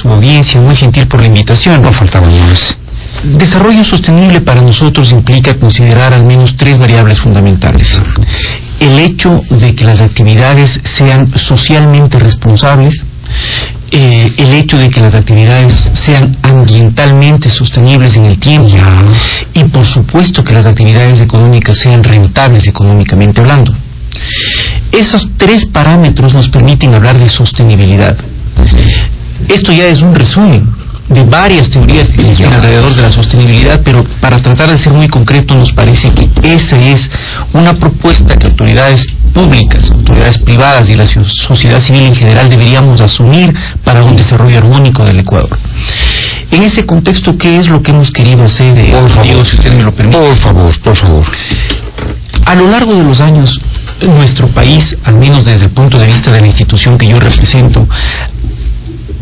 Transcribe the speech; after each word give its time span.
su 0.00 0.08
audiencia, 0.08 0.60
muy 0.60 0.74
gentil 0.74 1.06
por 1.06 1.20
la 1.20 1.26
invitación. 1.26 1.82
No 1.82 1.92
faltaba 1.92 2.28
más. 2.28 2.76
Desarrollo 3.24 3.84
sostenible 3.84 4.40
para 4.40 4.62
nosotros 4.62 5.12
implica 5.12 5.54
considerar 5.58 6.12
al 6.12 6.26
menos 6.26 6.56
tres 6.56 6.78
variables 6.78 7.20
fundamentales. 7.20 8.00
El 8.78 8.98
hecho 8.98 9.42
de 9.50 9.74
que 9.74 9.84
las 9.84 10.00
actividades 10.00 10.80
sean 10.96 11.26
socialmente 11.38 12.18
responsables, 12.18 13.04
eh, 13.90 14.32
el 14.36 14.54
hecho 14.54 14.78
de 14.78 14.88
que 14.88 15.00
las 15.00 15.14
actividades 15.14 15.90
sean 15.94 16.38
ambientalmente 16.42 17.50
sostenibles 17.50 18.16
en 18.16 18.24
el 18.24 18.38
tiempo 18.38 18.68
y 19.52 19.64
por 19.64 19.84
supuesto 19.84 20.42
que 20.42 20.54
las 20.54 20.66
actividades 20.66 21.20
económicas 21.20 21.76
sean 21.78 22.02
rentables 22.02 22.66
económicamente 22.66 23.40
hablando. 23.40 23.74
Esos 24.92 25.28
tres 25.36 25.66
parámetros 25.66 26.34
nos 26.34 26.48
permiten 26.48 26.94
hablar 26.94 27.18
de 27.18 27.28
sostenibilidad. 27.28 28.16
Esto 29.48 29.72
ya 29.72 29.86
es 29.86 30.02
un 30.02 30.14
resumen 30.14 30.80
de 31.08 31.24
varias 31.24 31.68
teorías 31.70 32.08
que 32.08 32.20
existen 32.20 32.52
alrededor 32.52 32.94
de 32.94 33.02
la 33.02 33.10
sostenibilidad, 33.10 33.80
pero 33.84 34.04
para 34.20 34.38
tratar 34.38 34.70
de 34.70 34.78
ser 34.78 34.92
muy 34.92 35.08
concreto 35.08 35.56
nos 35.56 35.72
parece 35.72 36.12
que 36.12 36.28
esa 36.42 36.78
es 36.78 37.10
una 37.52 37.74
propuesta 37.74 38.36
que 38.36 38.46
autoridades 38.46 39.06
públicas, 39.34 39.90
autoridades 39.90 40.38
privadas 40.38 40.88
y 40.88 40.94
la 40.94 41.06
sociedad 41.06 41.80
civil 41.80 42.02
en 42.02 42.14
general 42.14 42.48
deberíamos 42.48 43.00
asumir 43.00 43.52
para 43.84 44.04
un 44.04 44.14
desarrollo 44.16 44.58
armónico 44.58 45.04
del 45.04 45.20
Ecuador. 45.20 45.58
En 46.52 46.62
ese 46.62 46.86
contexto, 46.86 47.36
¿qué 47.36 47.58
es 47.58 47.68
lo 47.68 47.82
que 47.82 47.90
hemos 47.90 48.10
querido 48.10 48.44
hacer? 48.44 48.76
Eh, 48.78 48.92
por 48.92 49.08
favor, 49.10 49.46
si 49.46 49.56
usted 49.56 49.72
me 49.72 49.82
lo 49.82 49.94
permite. 49.94 50.18
Por 50.18 50.36
favor, 50.36 50.80
por 50.80 50.96
favor. 50.96 51.24
A 52.46 52.54
lo 52.54 52.68
largo 52.68 52.94
de 52.94 53.04
los 53.04 53.20
años, 53.20 53.60
nuestro 54.02 54.48
país, 54.48 54.96
al 55.04 55.16
menos 55.16 55.44
desde 55.44 55.66
el 55.66 55.72
punto 55.72 55.98
de 55.98 56.06
vista 56.06 56.32
de 56.32 56.40
la 56.40 56.46
institución 56.46 56.98
que 56.98 57.06
yo 57.06 57.20
represento, 57.20 57.86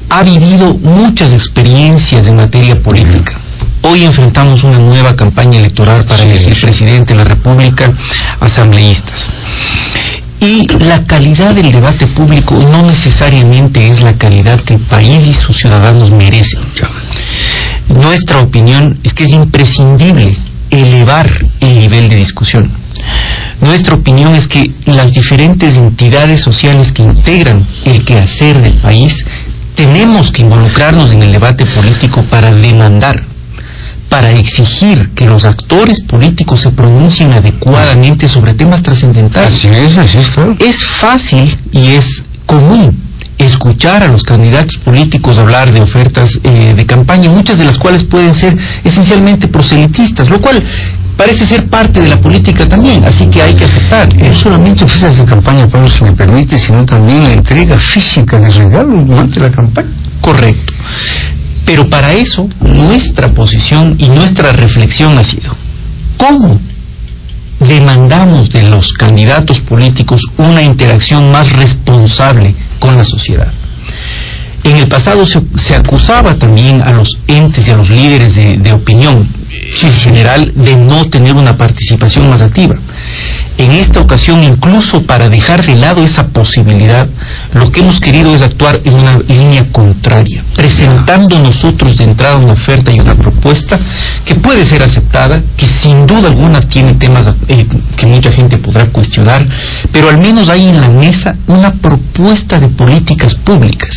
ha 0.09 0.23
vivido 0.23 0.75
muchas 0.75 1.33
experiencias 1.33 2.27
en 2.27 2.37
materia 2.37 2.81
política. 2.83 3.41
Hoy 3.83 4.05
enfrentamos 4.05 4.65
una 4.65 4.79
nueva 4.79 5.15
campaña 5.15 5.59
electoral 5.59 6.05
para 6.05 6.25
elegir 6.25 6.61
presidente 6.61 7.13
de 7.13 7.19
la 7.19 7.25
República, 7.25 7.93
asambleístas. 8.41 9.31
Y 10.41 10.67
la 10.85 11.05
calidad 11.05 11.55
del 11.55 11.73
debate 11.73 12.07
público 12.09 12.55
no 12.55 12.83
necesariamente 12.83 13.89
es 13.89 14.03
la 14.03 14.17
calidad 14.17 14.61
que 14.61 14.75
el 14.75 14.81
país 14.81 15.27
y 15.27 15.35
sus 15.35 15.57
ciudadanos 15.57 16.11
merecen. 16.11 16.61
Nuestra 17.89 18.41
opinión 18.41 18.99
es 19.03 19.13
que 19.15 19.25
es 19.25 19.31
imprescindible 19.31 20.37
elevar 20.71 21.29
el 21.61 21.79
nivel 21.79 22.09
de 22.09 22.17
discusión. 22.17 22.71
Nuestra 23.61 23.95
opinión 23.95 24.35
es 24.35 24.47
que 24.47 24.71
las 24.87 25.11
diferentes 25.11 25.77
entidades 25.77 26.41
sociales 26.41 26.93
que 26.93 27.03
integran 27.03 27.67
el 27.85 28.05
quehacer 28.05 28.61
del 28.61 28.75
país 28.75 29.15
tenemos 29.79 30.33
que 30.33 30.43
involucrarnos 30.43 31.13
en 31.13 31.23
el 31.23 31.31
debate 31.31 31.65
político 31.65 32.25
para 32.29 32.51
demandar, 32.51 33.25
para 34.09 34.33
exigir 34.33 35.11
que 35.15 35.25
los 35.25 35.45
actores 35.45 36.03
políticos 36.03 36.63
se 36.63 36.73
pronuncien 36.73 37.33
adecuadamente 37.33 38.27
sobre 38.27 38.55
temas 38.55 38.83
trascendentales. 38.83 39.53
Así 39.53 39.69
es, 39.69 39.97
así 39.97 40.19
es, 40.19 40.29
Es 40.59 40.85
fácil 41.01 41.57
y 41.71 41.93
es 41.93 42.25
común 42.45 43.05
escuchar 43.39 44.03
a 44.03 44.09
los 44.09 44.25
candidatos 44.25 44.77
políticos 44.79 45.39
hablar 45.39 45.73
de 45.73 45.81
ofertas 45.81 46.29
eh, 46.43 46.75
de 46.77 46.85
campaña, 46.87 47.31
muchas 47.31 47.57
de 47.57 47.65
las 47.65 47.79
cuales 47.79 48.03
pueden 48.03 48.35
ser 48.35 48.59
esencialmente 48.83 49.47
proselitistas, 49.47 50.29
lo 50.29 50.41
cual 50.41 50.61
parece 51.19 51.45
ser 51.45 51.69
parte 51.69 52.01
de 52.01 52.09
la 52.09 52.21
política 52.21 52.67
también, 52.67 53.05
así 53.05 53.27
que 53.27 53.43
hay 53.43 53.55
que 53.55 53.65
aceptar. 53.65 54.09
No 54.17 54.33
solamente 54.33 54.85
ofertas 54.85 55.19
de 55.19 55.25
campaña, 55.25 55.67
Pablo, 55.67 55.89
si 55.89 56.05
me 56.05 56.13
permite, 56.13 56.57
sino 56.57 56.87
también 56.87 57.25
la 57.25 57.33
entrega 57.33 57.77
física 57.77 58.39
de 58.39 58.49
regalos 58.49 59.05
durante 59.05 59.41
la 59.41 59.51
campaña. 59.51 59.91
Correcto. 60.21 60.73
Pero 61.67 61.91
para 61.91 62.13
eso, 62.13 62.49
nuestra 62.61 63.33
posición 63.35 63.97
y 63.99 64.09
nuestra 64.09 64.53
reflexión 64.53 65.19
ha 65.19 65.25
sido, 65.25 65.55
¿cómo 66.17 66.61
demandamos 67.59 68.49
de 68.51 68.63
los 68.71 68.93
candidatos 68.93 69.59
políticos 69.59 70.23
una 70.37 70.63
interacción 70.63 71.33
más 71.33 71.53
responsable 71.53 72.55
con 72.79 72.97
la 72.97 73.03
sociedad? 73.03 73.53
En 74.63 74.77
el 74.77 74.87
pasado 74.87 75.27
se, 75.27 75.75
acusaba 75.75 76.39
también 76.39 76.81
a 76.81 76.93
los 76.93 77.09
entes 77.27 77.67
y 77.67 77.71
a 77.73 77.77
los 77.77 77.91
líderes 77.91 78.35
de 78.35 78.73
opinión 78.73 79.29
general 79.71 80.53
de 80.55 80.77
no 80.77 81.09
tener 81.11 81.35
una 81.35 81.57
participación 81.57 82.29
más 82.31 82.43
activa. 82.43 82.77
En 83.59 83.73
esta 83.73 84.01
ocasión, 84.01 84.43
incluso 84.43 85.03
para 85.03 85.29
dejar 85.29 85.67
de 85.67 85.75
lado 85.75 86.05
esa 86.05 86.29
posibilidad, 86.29 87.09
lo 87.55 87.71
que 87.73 87.81
hemos 87.81 88.01
querido 88.01 88.35
es 88.35 88.43
actuar 88.43 88.81
en 88.85 88.95
una 88.95 89.19
línea 89.19 89.71
contraria, 89.73 90.45
presentando 90.55 91.39
nosotros 91.39 91.97
de 91.97 92.05
entrada 92.05 92.37
una 92.37 92.53
oferta 92.53 92.93
y 92.93 93.01
una 93.01 93.17
propuesta 93.17 93.79
que 94.25 94.37
puede 94.37 94.65
ser 94.65 94.83
aceptada, 94.83 95.43
que 95.57 95.67
sin 95.67 96.07
duda 96.07 96.29
alguna 96.29 96.61
tiene 96.61 96.95
temas 96.95 97.33
eh, 97.49 97.67
que 97.97 98.07
mucha 98.07 98.31
gente 98.31 98.59
podrá 98.59 98.87
cuestionar, 98.87 99.47
pero 99.93 100.09
al 100.09 100.19
menos 100.19 100.49
hay 100.49 100.69
en 100.69 100.81
la 100.81 100.89
mesa 100.89 101.35
una 101.49 101.73
propuesta 101.73 102.61
de 102.61 102.69
políticas 102.69 103.35
públicas, 103.35 103.91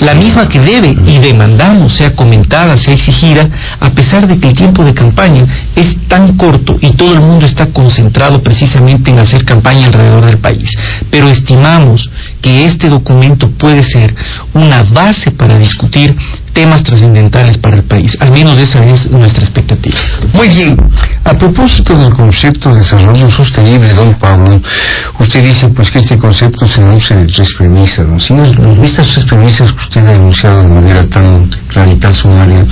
la 0.00 0.14
misma 0.14 0.48
que 0.48 0.60
debe 0.60 0.96
y 1.06 1.18
demandamos 1.18 1.92
sea 1.92 2.14
comentada, 2.14 2.76
sea 2.76 2.94
exigida, 2.94 3.48
a 3.80 3.90
pesar 3.90 4.26
de 4.26 4.38
que 4.38 4.48
el 4.48 4.54
tiempo 4.54 4.84
de 4.84 4.94
campaña 4.94 5.44
es 5.74 5.96
tan 6.08 6.36
corto 6.36 6.76
y 6.80 6.92
todo 6.92 7.14
el 7.14 7.20
mundo 7.20 7.46
está 7.46 7.66
concentrado 7.66 8.42
precisamente 8.42 9.10
en 9.10 9.18
hacer 9.18 9.44
campaña 9.44 9.86
alrededor 9.86 10.24
del 10.24 10.38
país. 10.38 10.70
Pero 11.10 11.28
estimamos 11.28 12.10
que 12.40 12.66
este 12.66 12.88
documento 12.88 13.50
puede 13.50 13.82
ser 13.82 14.14
una 14.54 14.82
base 14.82 15.30
para 15.30 15.58
discutir 15.58 16.16
temas 16.56 16.82
trascendentales 16.82 17.58
para 17.58 17.76
el 17.76 17.84
país. 17.84 18.16
Al 18.18 18.30
menos 18.30 18.58
esa 18.58 18.82
es 18.86 19.10
nuestra 19.10 19.42
expectativa. 19.42 19.98
Muy 20.32 20.48
bien. 20.48 20.74
A 21.22 21.34
propósito 21.34 21.94
del 21.98 22.14
concepto 22.14 22.72
de 22.72 22.78
desarrollo 22.78 23.30
sostenible, 23.30 23.92
don 23.92 24.14
Pablo, 24.14 24.62
usted 25.20 25.44
dice 25.44 25.68
pues 25.68 25.90
que 25.90 25.98
este 25.98 26.16
concepto 26.16 26.66
se 26.66 26.80
nutre 26.80 27.16
de 27.16 27.26
tres 27.26 27.48
premisas. 27.58 28.06
¿no? 28.06 28.82
Estas 28.82 29.08
tres 29.08 29.24
premisas 29.26 29.70
que 29.70 29.82
usted 29.82 30.06
ha 30.06 30.14
enunciado 30.14 30.62
de 30.62 30.68
manera 30.68 31.06
tan 31.10 31.50
tan 32.00 32.14
sumaria, 32.14 32.64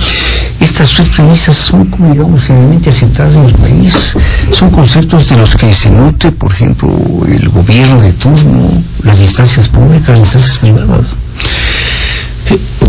estas 0.59 0.89
tres 0.89 1.09
premisas 1.09 1.55
son, 1.55 1.85
como 1.91 2.11
digamos, 2.11 2.43
finalmente 2.43 2.89
aceptadas 2.89 3.35
en 3.35 3.45
el 3.45 3.53
país. 3.53 4.17
Son 4.51 4.71
conceptos 4.71 5.29
de 5.29 5.37
los 5.37 5.55
que 5.55 5.71
se 5.75 5.91
nutre, 5.91 6.31
por 6.31 6.51
ejemplo, 6.51 6.89
el 7.27 7.49
gobierno 7.49 8.01
de 8.01 8.13
turno, 8.13 8.83
las 9.03 9.21
instancias 9.21 9.69
públicas, 9.69 10.09
las 10.09 10.19
instancias 10.19 10.57
privadas 10.57 11.15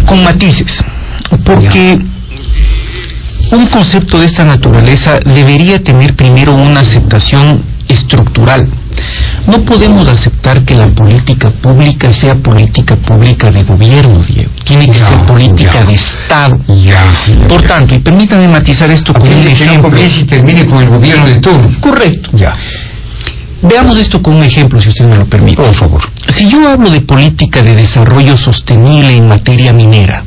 con 0.07 0.23
matices, 0.23 0.85
porque 1.45 1.99
un 3.53 3.67
concepto 3.67 4.19
de 4.19 4.27
esta 4.27 4.45
naturaleza 4.45 5.21
debería 5.21 5.83
tener 5.83 6.15
primero 6.15 6.55
una 6.55 6.81
aceptación 6.81 7.65
estructural. 7.89 8.69
No 9.47 9.65
podemos 9.65 10.09
aceptar 10.09 10.65
que 10.65 10.75
la 10.75 10.89
política 10.89 11.51
pública 11.51 12.13
sea 12.13 12.35
política 12.35 12.97
pública 12.97 13.51
de 13.51 13.63
gobierno, 13.63 14.25
Diego. 14.25 14.51
Tiene 14.65 14.87
que 14.87 14.99
ser 14.99 15.25
política 15.27 15.85
de 15.85 15.95
Estado. 15.95 16.59
Por 17.49 17.63
tanto, 17.63 17.95
y 17.95 18.01
permítame 18.01 18.49
matizar 18.49 18.91
esto 18.91 19.13
con 19.13 19.29
un 19.29 19.47
ejemplo. 19.47 19.91
y 19.99 20.25
termine 20.25 20.67
con 20.67 20.83
el 20.83 20.89
gobierno 20.89 21.27
de 21.27 21.37
turno. 21.37 21.81
Correcto. 21.81 22.31
Ya. 22.33 22.53
Veamos 23.63 23.99
esto 23.99 24.21
con 24.21 24.35
un 24.35 24.43
ejemplo, 24.43 24.81
si 24.81 24.89
usted 24.89 25.07
me 25.07 25.17
lo 25.17 25.27
permite. 25.27 25.63
Por 25.63 25.75
favor. 25.75 26.03
Si 26.37 26.51
yo 26.51 26.69
hablo 26.69 26.91
de 26.91 27.01
política 27.01 27.63
de 27.63 27.75
desarrollo 27.75 28.37
sostenible 28.37 29.17
en 29.17 29.27
materia 29.27 29.73
minera, 29.73 30.23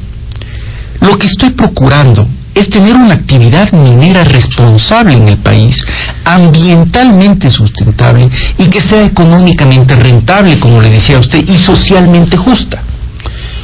lo 1.02 1.20
que 1.20 1.28
estoy 1.28 1.52
procurando 1.52 2.28
es 2.56 2.68
tener 2.68 2.96
una 2.96 3.14
actividad 3.14 3.72
minera 3.74 4.24
responsable 4.24 5.14
en 5.14 5.30
el 5.30 5.38
país, 5.38 5.80
ambientalmente 6.25 7.52
sustentable 7.52 8.28
y 8.58 8.66
que 8.66 8.81
sea 8.81 9.06
económicamente 9.06 9.96
rentable, 9.96 10.59
como 10.59 10.81
le 10.81 10.90
decía 10.90 11.18
a 11.18 11.19
usted, 11.19 11.48
y 11.48 11.56
socialmente 11.56 12.38
justa. 12.38 12.81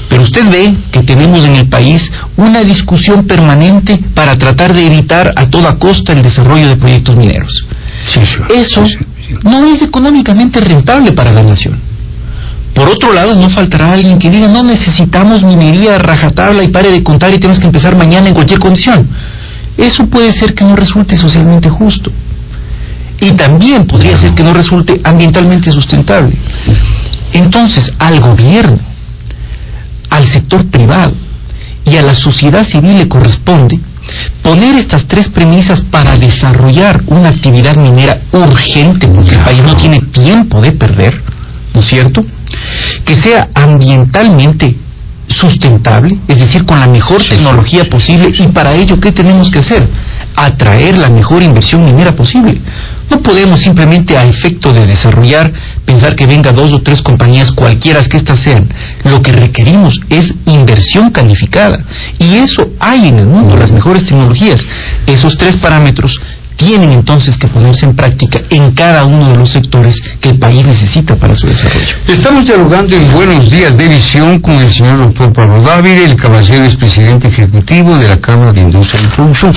Pero 0.08 0.22
usted 0.22 0.48
ve 0.48 0.78
que 0.92 1.02
tenemos 1.02 1.44
en 1.46 1.56
el 1.56 1.68
país 1.68 2.12
una 2.38 2.64
discusión 2.64 3.26
permanente 3.26 4.00
para 4.14 4.38
tratar 4.38 4.72
de 4.72 4.86
evitar 4.86 5.34
a 5.36 5.48
toda 5.48 5.80
costa 5.80 6.14
el 6.14 6.22
desarrollo 6.22 6.68
de 6.68 6.78
proyectos 6.78 7.18
mineros. 7.18 7.66
Eso 8.56 8.84
no 9.44 9.66
es 9.66 9.82
económicamente 9.82 10.62
rentable 10.62 11.12
para 11.12 11.32
la 11.32 11.42
nación. 11.42 11.85
Por 12.76 12.90
otro 12.90 13.14
lado, 13.14 13.34
no 13.36 13.50
faltará 13.50 13.94
alguien 13.94 14.20
que 14.20 14.30
diga, 14.30 14.50
no 14.50 14.62
necesitamos 14.62 15.42
minería 15.42 15.98
rajatabla 15.98 16.62
y 16.62 16.68
pare 16.68 16.92
de 16.92 17.02
contar 17.02 17.34
y 17.34 17.40
tenemos 17.40 17.60
que 17.60 17.68
empezar 17.68 17.96
mañana 17.96 18.28
en 18.28 18.36
cualquier 18.36 18.60
condición. 18.60 19.08
Eso 19.78 20.06
puede 20.08 20.34
ser 20.34 20.54
que 20.54 20.66
no 20.66 20.76
resulte 20.76 21.18
socialmente 21.18 21.70
justo. 21.70 22.12
Y 23.22 23.32
también 23.32 23.88
podría 23.88 24.18
ser 24.18 24.34
que 24.34 24.44
no 24.44 24.54
resulte 24.54 25.00
ambientalmente 25.06 25.72
sustentable. 25.72 26.38
Entonces, 27.32 27.92
al 27.98 28.20
gobierno, 28.20 28.78
al 30.10 30.26
sector 30.26 30.66
privado 30.68 31.14
y 31.86 31.96
a 31.96 32.02
la 32.02 32.14
sociedad 32.14 32.66
civil 32.66 32.98
le 32.98 33.08
corresponde 33.08 33.80
poner 34.42 34.76
estas 34.76 35.08
tres 35.08 35.30
premisas 35.30 35.82
para 35.82 36.18
desarrollar 36.18 37.02
una 37.08 37.30
actividad 37.30 37.76
minera 37.78 38.22
urgente, 38.34 39.08
porque 39.08 39.36
el 39.36 39.42
país 39.42 39.64
no 39.64 39.76
tiene 39.76 40.02
tiempo 40.02 40.62
de 40.62 40.74
perder, 40.74 41.24
¿no 41.74 41.80
es 41.80 41.88
cierto? 41.88 42.24
Que 43.04 43.16
sea 43.16 43.50
ambientalmente 43.54 44.76
sustentable, 45.28 46.20
es 46.28 46.40
decir, 46.40 46.66
con 46.66 46.80
la 46.80 46.88
mejor 46.88 47.24
tecnología 47.24 47.86
posible 47.86 48.32
y 48.38 48.48
para 48.50 48.74
ello, 48.74 49.00
¿qué 49.00 49.12
tenemos 49.12 49.50
que 49.50 49.60
hacer? 49.60 49.88
Atraer 50.36 50.98
la 50.98 51.10
mejor 51.10 51.42
inversión 51.42 51.84
minera 51.84 52.16
posible. 52.16 52.62
No 53.10 53.22
podemos 53.22 53.62
simplemente 53.62 54.18
a 54.18 54.26
efecto 54.26 54.74
de 54.74 54.86
desarrollar 54.86 55.52
pensar 55.86 56.16
que 56.16 56.26
venga 56.26 56.52
dos 56.52 56.74
o 56.74 56.82
tres 56.82 57.02
compañías 57.02 57.52
cualquiera 57.52 58.04
que 58.04 58.18
éstas 58.18 58.40
sean. 58.44 58.68
Lo 59.04 59.22
que 59.22 59.32
requerimos 59.32 60.00
es 60.10 60.34
inversión 60.46 61.12
calificada. 61.12 61.86
Y 62.20 62.36
eso 62.36 62.70
hay 62.80 63.08
en 63.08 63.20
el 63.20 63.28
mundo, 63.28 63.56
las 63.56 63.72
mejores 63.72 64.06
tecnologías. 64.06 64.62
Esos 65.08 65.38
tres 65.38 65.58
parámetros 65.58 66.20
tienen 66.66 66.92
entonces 66.92 67.38
que 67.38 67.48
ponerse 67.48 67.86
en 67.86 67.96
práctica 67.96 68.42
en 68.50 68.72
cada 68.72 69.06
uno 69.06 69.30
de 69.30 69.38
los 69.38 69.52
sectores 69.52 69.96
que 70.20 70.30
el 70.30 70.40
país 70.40 70.66
necesita 70.66 71.16
para 71.16 71.36
su 71.36 71.46
desarrollo. 71.46 71.96
Estamos 72.08 72.44
dialogando 72.44 72.96
en 72.96 73.12
Buenos 73.12 73.48
Días 73.52 73.78
de 73.78 73.88
Visión 73.88 74.40
con 74.40 74.56
el 74.56 74.70
señor 74.70 74.98
doctor 74.98 75.32
Pablo 75.32 75.62
David, 75.62 76.10
el 76.10 76.16
caballero 76.16 76.66
es 76.66 76.76
presidente 76.76 77.28
ejecutivo 77.28 77.96
de 77.98 78.08
la 78.08 78.18
Cámara 78.18 78.52
de 78.52 78.62
Industria 78.62 79.00
y 79.04 79.16
Producción. 79.16 79.54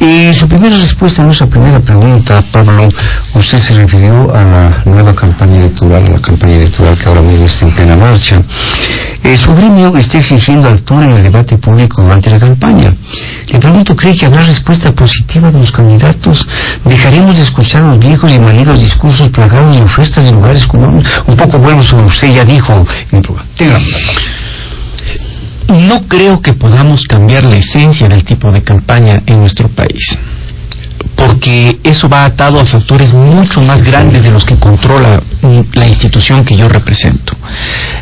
Y 0.00 0.32
su 0.32 0.46
primera 0.46 0.76
respuesta 0.76 1.22
a 1.22 1.24
nuestra 1.24 1.48
primera 1.48 1.80
pregunta, 1.80 2.40
Pablo, 2.52 2.88
usted 3.34 3.58
se 3.58 3.74
refirió 3.74 4.32
a 4.32 4.44
la 4.44 4.82
nueva 4.84 5.12
campaña 5.12 5.58
electoral, 5.58 6.04
a 6.06 6.10
la 6.10 6.20
campaña 6.20 6.54
electoral 6.54 6.96
que 6.96 7.08
ahora 7.08 7.22
mismo 7.22 7.46
está 7.46 7.66
en 7.66 7.74
plena 7.74 7.96
marcha. 7.96 8.40
Eh, 9.24 9.36
su 9.36 9.52
gremio 9.54 9.96
está 9.96 10.18
exigiendo 10.18 10.68
altura 10.68 11.06
en 11.06 11.14
el 11.14 11.22
debate 11.24 11.58
público 11.58 12.00
durante 12.02 12.30
la 12.30 12.38
campaña. 12.38 12.94
Le 13.48 13.58
pregunto, 13.58 13.96
¿cree 13.96 14.14
que 14.14 14.26
habrá 14.26 14.42
respuesta 14.42 14.92
positiva 14.92 15.50
de 15.50 15.58
los 15.58 15.72
candidatos? 15.72 16.46
¿Dejaremos 16.84 17.36
de 17.36 17.42
escuchar 17.42 17.82
los 17.82 17.98
viejos 17.98 18.32
y 18.32 18.38
manidos 18.38 18.80
discursos 18.80 19.28
plagados 19.30 19.76
de 19.76 19.82
ofertas 19.82 20.24
de 20.24 20.32
lugares 20.32 20.64
comunes? 20.66 21.08
Un 21.26 21.34
poco 21.34 21.58
vuelvo 21.58 21.82
sobre 21.82 22.06
usted 22.06 22.32
ya 22.32 22.44
dijo. 22.44 22.84
No 25.68 26.08
creo 26.08 26.40
que 26.40 26.54
podamos 26.54 27.04
cambiar 27.04 27.44
la 27.44 27.56
esencia 27.56 28.08
del 28.08 28.24
tipo 28.24 28.50
de 28.50 28.62
campaña 28.62 29.22
en 29.26 29.40
nuestro 29.40 29.68
país 29.68 30.18
porque 31.18 31.78
eso 31.82 32.08
va 32.08 32.24
atado 32.24 32.60
a 32.60 32.64
factores 32.64 33.12
mucho 33.12 33.60
más 33.60 33.82
grandes 33.82 34.22
de 34.22 34.30
los 34.30 34.44
que 34.44 34.56
controla 34.56 35.20
la 35.72 35.86
institución 35.86 36.44
que 36.44 36.56
yo 36.56 36.68
represento. 36.68 37.34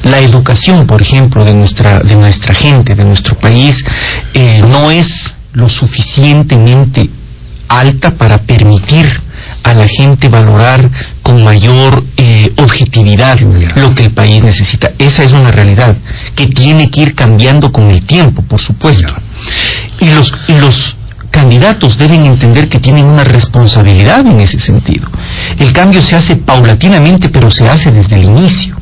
La 0.02 0.18
educación, 0.20 0.86
por 0.86 1.00
ejemplo, 1.00 1.44
de 1.44 1.54
nuestra, 1.54 2.00
de 2.00 2.14
nuestra 2.14 2.54
gente, 2.54 2.94
de 2.94 3.04
nuestro 3.04 3.38
país, 3.38 3.74
eh, 4.34 4.62
no 4.68 4.90
es 4.90 5.34
lo 5.54 5.68
suficientemente 5.68 7.08
alta 7.68 8.14
para 8.14 8.38
permitir 8.42 9.08
a 9.66 9.74
la 9.74 9.88
gente 9.88 10.28
valorar 10.28 10.88
con 11.22 11.42
mayor 11.42 12.04
eh, 12.16 12.52
objetividad 12.56 13.36
lo 13.74 13.94
que 13.96 14.04
el 14.04 14.12
país 14.12 14.40
necesita. 14.40 14.92
Esa 14.96 15.24
es 15.24 15.32
una 15.32 15.50
realidad 15.50 15.96
que 16.36 16.46
tiene 16.46 16.88
que 16.88 17.00
ir 17.00 17.14
cambiando 17.16 17.72
con 17.72 17.90
el 17.90 18.06
tiempo, 18.06 18.42
por 18.42 18.60
supuesto. 18.60 19.12
Y 19.98 20.08
los, 20.10 20.32
y 20.46 20.52
los 20.60 20.96
candidatos 21.32 21.98
deben 21.98 22.26
entender 22.26 22.68
que 22.68 22.78
tienen 22.78 23.06
una 23.08 23.24
responsabilidad 23.24 24.24
en 24.24 24.38
ese 24.38 24.60
sentido. 24.60 25.08
El 25.58 25.72
cambio 25.72 26.00
se 26.00 26.14
hace 26.14 26.36
paulatinamente, 26.36 27.28
pero 27.28 27.50
se 27.50 27.68
hace 27.68 27.90
desde 27.90 28.14
el 28.14 28.24
inicio. 28.24 28.76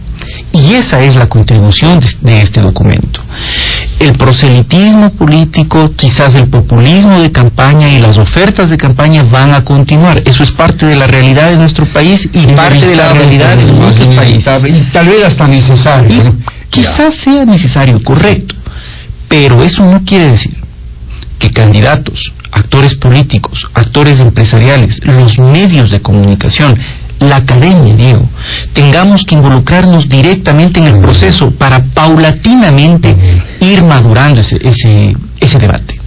Y 0.53 0.75
esa 0.75 1.03
es 1.03 1.17
la 1.17 1.29
contribución 1.29 1.99
de, 2.21 2.43
este 2.43 2.61
documento. 2.61 3.21
El 4.01 4.17
proselitismo 4.19 5.11
político, 5.11 5.93
quizás 5.97 6.35
el 6.35 6.49
populismo 6.49 7.21
de 7.21 7.31
campaña 7.31 7.89
y 7.89 8.01
las 8.01 8.19
ofertas 8.19 8.69
de 8.69 8.77
campaña 8.77 9.23
van 9.23 9.55
a 9.55 9.65
continuar. 9.65 10.23
Eso 10.27 10.43
es 10.43 10.51
parte 10.51 10.87
de 10.87 10.97
la 10.97 11.07
realidad 11.07 11.51
de 11.51 11.57
nuestro 11.57 11.87
país 11.93 12.21
y 12.33 12.47
parte 12.49 12.87
de 12.87 12.97
la 12.97 13.13
realidad 13.13 13.57
de 13.57 13.73
nuestro 13.73 14.11
país. 14.11 14.47
Y 14.67 14.91
tal 14.91 15.09
vez 15.09 15.25
hasta 15.25 15.47
necesario. 15.47 16.37
Quizás 16.71 17.15
sea 17.23 17.45
necesario, 17.45 18.03
correcto. 18.03 18.55
Pero 19.29 19.63
eso 19.63 19.85
no 19.85 20.03
quiere 20.05 20.33
decir 20.33 20.57
que 21.39 21.51
candidatos 21.51 22.33
actores 22.55 22.95
políticos, 22.95 23.67
actores 23.75 24.21
empresariales, 24.21 25.01
los 25.03 25.39
medios 25.39 25.91
de 25.91 26.01
comunicación, 26.01 26.79
la 27.21 27.37
academia, 27.37 27.95
Diego, 27.95 28.29
tengamos 28.73 29.23
que 29.25 29.35
involucrarnos 29.35 30.09
directamente 30.09 30.81
en 30.81 30.87
el 30.87 31.01
proceso 31.01 31.51
para 31.53 31.83
paulatinamente 31.83 33.17
ir 33.61 33.83
madurando 33.85 34.41
ese, 34.41 34.59
ese, 34.63 35.17
ese 35.41 35.59
debate. 35.59 35.99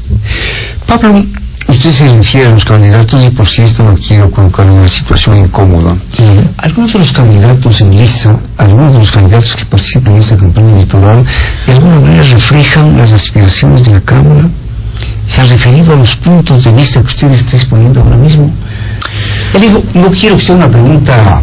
Pablo, 0.86 1.26
usted 1.68 1.92
se 1.92 2.16
refiere 2.16 2.48
a 2.48 2.52
los 2.52 2.66
candidatos 2.66 3.26
y 3.26 3.30
por 3.32 3.48
si 3.48 3.62
esto 3.62 3.84
no 3.84 3.96
quiero 3.96 4.32
colocar 4.32 4.66
en 4.66 4.74
una 4.74 4.90
situación 4.90 5.38
incómoda. 5.38 5.98
Algunos 6.58 6.94
de 6.94 7.00
los 7.00 7.12
candidatos 7.12 7.82
en 7.82 7.98
lista, 7.98 8.40
algunos 8.58 8.94
de 8.94 9.00
los 9.00 9.12
candidatos 9.12 9.56
que 9.56 9.66
participan 9.66 10.14
en 10.14 10.20
esta 10.20 10.38
campaña 10.38 10.74
electoral, 10.74 11.26
de 11.66 11.74
alguna 11.74 12.00
manera 12.00 12.24
reflejan 12.24 12.98
las 12.98 13.12
aspiraciones 13.12 13.84
de 13.84 13.94
la 13.94 14.02
Cámara 14.02 14.50
se 15.28 15.42
ha 15.42 15.44
referido 15.44 15.94
a 15.94 15.98
los 15.98 16.16
puntos 16.18 16.64
de 16.64 16.72
vista 16.72 17.02
que 17.02 17.08
usted 17.08 17.32
está 17.32 17.58
exponiendo 17.58 18.02
ahora 18.02 18.16
mismo. 18.16 18.52
Le 19.54 19.60
digo, 19.60 19.82
no 19.94 20.10
quiero 20.10 20.38
que 20.38 20.44
sea 20.44 20.56
una 20.56 20.70
pregunta, 20.70 21.42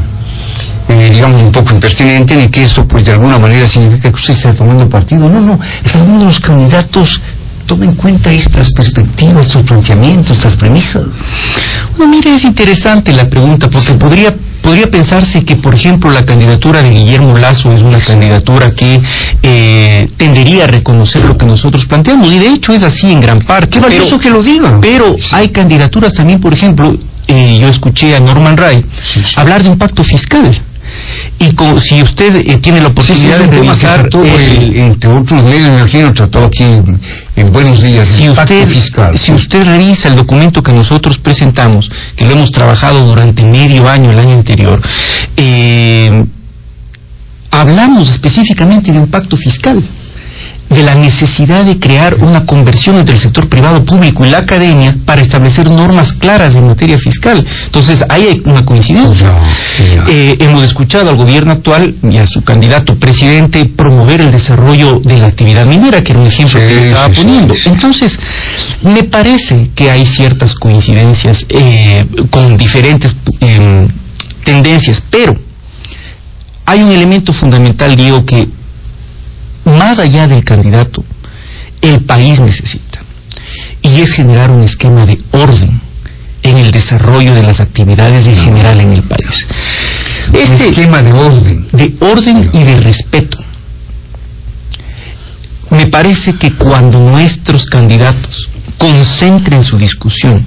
eh, 0.89 1.11
digamos, 1.13 1.43
un 1.43 1.53
poco 1.53 1.75
impertinente, 1.75 2.37
ni 2.37 2.49
que 2.49 2.65
eso, 2.65 2.87
pues, 2.87 3.05
de 3.05 3.13
alguna 3.13 3.39
manera 3.39 3.67
significa 3.67 4.11
que 4.11 4.17
usted 4.17 4.35
está 4.35 4.55
tomando 4.55 4.89
partido. 4.89 5.29
No, 5.29 5.41
no, 5.41 5.59
es 5.85 5.93
que 5.93 5.99
algunos 5.99 6.21
de 6.21 6.27
los 6.27 6.41
candidatos 6.41 7.21
tomen 7.67 7.91
en 7.91 7.97
cuenta 7.97 8.31
estas 8.31 8.71
perspectivas, 8.73 9.47
estos 9.47 9.63
planteamientos, 9.63 10.33
estas 10.33 10.57
premisas. 10.57 11.03
Bueno, 11.97 12.13
mire, 12.13 12.35
es 12.35 12.45
interesante 12.45 13.13
la 13.13 13.29
pregunta, 13.29 13.69
porque 13.71 13.95
podría 13.95 14.35
podría 14.65 14.91
pensarse 14.91 15.45
que, 15.45 15.57
por 15.57 15.75
ejemplo, 15.75 16.11
la 16.11 16.25
candidatura 16.25 16.83
de 16.83 16.91
Guillermo 16.91 17.37
Lazo 17.37 17.71
es 17.71 17.83
una 17.83 18.01
candidatura 18.01 18.71
que 18.71 18.99
eh, 19.43 20.09
tendería 20.17 20.65
a 20.65 20.67
reconocer 20.67 21.23
lo 21.25 21.37
que 21.37 21.45
nosotros 21.45 21.85
planteamos, 21.85 22.33
y 22.33 22.39
de 22.39 22.49
hecho 22.49 22.73
es 22.73 22.83
así 22.83 23.13
en 23.13 23.21
gran 23.21 23.41
parte. 23.41 23.69
Qué 23.69 23.81
valioso 23.81 24.19
que 24.19 24.31
lo 24.31 24.43
digan. 24.43 24.81
Pero 24.81 25.15
hay 25.33 25.49
candidaturas 25.49 26.15
también, 26.15 26.41
por 26.41 26.55
ejemplo, 26.55 26.97
eh, 27.27 27.59
yo 27.61 27.69
escuché 27.69 28.17
a 28.17 28.21
Norman 28.21 28.57
Ray 28.57 28.85
hablar 29.37 29.63
de 29.63 29.71
un 29.71 29.79
pacto 29.79 30.03
fiscal. 30.05 30.51
Y 31.39 31.51
si 31.81 32.03
usted 32.03 32.37
eh, 32.37 32.59
tiene 32.59 32.81
la 32.81 32.89
oportunidad 32.89 33.39
de 33.39 33.47
revisar... 33.47 34.09
el, 34.25 34.77
entre 34.77 35.11
otros 35.11 35.43
medios, 35.43 35.69
me 35.69 35.79
imagino, 35.81 36.15
trató 36.15 36.45
aquí 36.45 36.63
en, 36.63 37.53
Buenos 37.53 37.83
Días 37.83 38.09
si 38.13 38.29
usted, 38.29 38.69
fiscal. 38.69 39.19
Si 39.19 39.33
usted 39.33 39.65
revisa 39.67 40.09
el 40.09 40.17
documento 40.17 40.63
que 40.63 40.73
nosotros 40.73 41.19
presentamos, 41.19 41.91
que 42.17 42.25
lo 42.25 42.33
hemos 42.33 42.51
trabajado 42.51 43.05
durante 43.07 43.43
medio 43.43 43.89
año, 43.89 44.11
el 44.11 44.19
año 44.19 44.35
anterior, 44.35 44.81
eh, 45.37 46.25
hablamos 47.51 48.11
específicamente 48.11 48.93
de 48.93 48.99
un 48.99 49.09
pacto 49.09 49.37
fiscal 49.37 49.83
de 50.69 50.83
la 50.83 50.95
necesidad 50.95 51.65
de 51.65 51.79
crear 51.79 52.17
una 52.17 52.47
conversión 52.47 52.97
entre 52.97 53.15
el 53.15 53.21
sector 53.21 53.49
privado 53.49 53.85
público 53.85 54.25
y 54.25 54.31
la 54.31 54.39
academia 54.39 54.97
para 55.05 55.23
establecer 55.23 55.71
normas 55.71 56.13
claras 56.15 56.55
en 56.55 56.67
materia 56.67 56.99
fiscal. 56.99 57.45
Entonces, 57.67 58.05
ahí 58.09 58.27
hay 58.31 58.43
una 58.45 58.65
coincidencia. 58.65 59.35
Eh, 60.09 60.37
hemos 60.41 60.65
escuchado 60.65 61.11
al 61.11 61.17
gobierno 61.17 61.53
actual 61.53 61.95
y 62.03 62.17
a 62.17 62.27
su 62.27 62.43
candidato 62.43 62.97
presidente 62.97 63.65
promover 63.67 64.21
el 64.21 64.33
desarrollo 64.33 65.01
de 65.01 65.19
la 65.19 65.29
actividad 65.29 65.67
minera, 65.67 66.03
que 66.03 66.13
era 66.13 66.21
un 66.21 66.27
ejemplo 66.27 66.59
que 66.59 66.67
le 66.67 66.89
estaba 66.89 67.09
poniendo. 67.09 67.55
Entonces, 67.67 68.19
me 68.83 69.05
parece 69.05 69.71
que 69.75 69.91
hay 69.91 70.07
ciertas 70.07 70.55
coincidencias 70.55 71.45
eh, 71.51 72.05
con 72.31 72.57
diferentes 72.57 73.15
em, 73.41 73.89
tendencias, 74.45 75.03
pero 75.11 75.35
hay 76.67 76.83
un 76.83 76.91
elemento 76.91 77.33
fundamental, 77.33 77.95
Diego, 77.95 78.25
que 78.25 78.49
más 79.65 79.99
allá 79.99 80.27
del 80.27 80.45
candidato, 80.45 81.05
el 81.81 82.05
país 82.05 82.41
necesita. 82.41 83.01
Y 83.83 84.01
es 84.01 84.15
generar 84.15 84.51
un 84.51 84.63
esquema 84.63 85.05
de 85.05 85.21
orden 85.33 85.81
en 86.43 86.59
el 86.59 86.71
desarrollo 86.71 87.35
de 87.35 87.43
las 87.43 87.61
actividades 87.61 88.27
en 88.27 88.37
general 88.37 88.81
en 88.81 88.93
el 88.93 89.03
país. 89.03 89.47
Este 90.33 90.69
esquema 90.69 91.03
de 91.03 91.13
orden. 91.13 91.69
De 91.73 91.95
orden 92.01 92.51
y 92.53 92.63
de 92.63 92.81
respeto. 92.81 93.39
Me 95.71 95.87
parece 95.87 96.35
que 96.35 96.53
cuando 96.53 96.99
nuestros 96.99 97.67
candidatos 97.67 98.49
concentren 98.79 99.65
su 99.65 99.79
discusión 99.79 100.47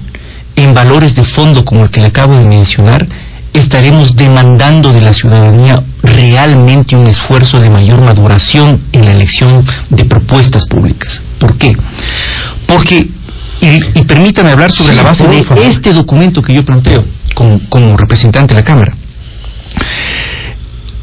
en 0.56 0.74
valores 0.74 1.14
de 1.14 1.24
fondo 1.24 1.64
como 1.64 1.84
el 1.84 1.90
que 1.90 2.00
le 2.00 2.06
acabo 2.06 2.36
de 2.36 2.44
mencionar, 2.44 3.06
estaremos 3.52 4.14
demandando 4.14 4.92
de 4.92 5.00
la 5.00 5.12
ciudadanía 5.12 5.82
realmente 6.02 6.96
un 6.96 7.06
esfuerzo 7.06 7.60
de 7.60 7.70
mayor 7.70 8.02
maduración 8.02 8.84
en 8.92 9.04
la 9.04 9.12
elección 9.12 9.64
de 9.90 10.04
propuestas 10.04 10.64
públicas. 10.66 11.20
¿Por 11.38 11.56
qué? 11.56 11.76
Porque, 12.66 13.08
y, 13.60 14.04
permítame 14.04 14.50
hablar 14.50 14.70
sobre 14.72 14.94
la 14.94 15.02
base 15.02 15.26
de 15.26 15.44
este 15.68 15.92
documento 15.92 16.42
que 16.42 16.54
yo 16.54 16.64
planteo 16.64 17.04
como, 17.34 17.60
como 17.68 17.96
representante 17.96 18.54
de 18.54 18.60
la 18.60 18.64
Cámara. 18.64 18.94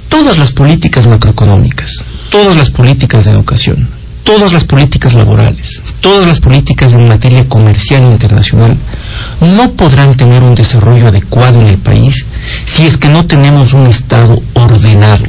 Todas 0.09 0.37
las 0.37 0.51
políticas 0.51 1.07
macroeconómicas, 1.07 1.91
todas 2.29 2.55
las 2.55 2.69
políticas 2.69 3.25
de 3.25 3.31
educación, 3.31 3.89
todas 4.23 4.51
las 4.51 4.63
políticas 4.63 5.13
laborales, 5.13 5.81
todas 6.01 6.25
las 6.25 6.39
políticas 6.39 6.93
en 6.93 7.05
materia 7.05 7.47
comercial 7.47 8.03
internacional 8.03 8.77
no 9.41 9.71
podrán 9.73 10.15
tener 10.15 10.43
un 10.43 10.55
desarrollo 10.55 11.07
adecuado 11.07 11.61
en 11.61 11.67
el 11.67 11.77
país 11.79 12.15
si 12.75 12.85
es 12.85 12.97
que 12.97 13.09
no 13.09 13.25
tenemos 13.25 13.73
un 13.73 13.87
Estado 13.87 14.41
ordenado, 14.53 15.25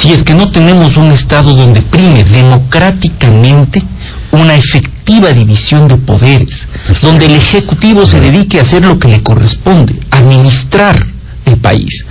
si 0.00 0.12
es 0.12 0.22
que 0.22 0.34
no 0.34 0.50
tenemos 0.50 0.96
un 0.96 1.12
Estado 1.12 1.54
donde 1.54 1.82
prime 1.82 2.24
democráticamente 2.24 3.82
una 4.32 4.54
efectiva 4.54 5.32
división 5.32 5.88
de 5.88 5.96
poderes, 5.96 6.66
donde 7.00 7.26
el 7.26 7.34
Ejecutivo 7.34 8.04
se 8.06 8.20
dedique 8.20 8.58
a 8.58 8.62
hacer 8.62 8.84
lo 8.84 8.98
que 8.98 9.08
le 9.08 9.22
corresponde, 9.22 9.98
administrar 10.10 11.06
el 11.44 11.56
país, 11.58 12.04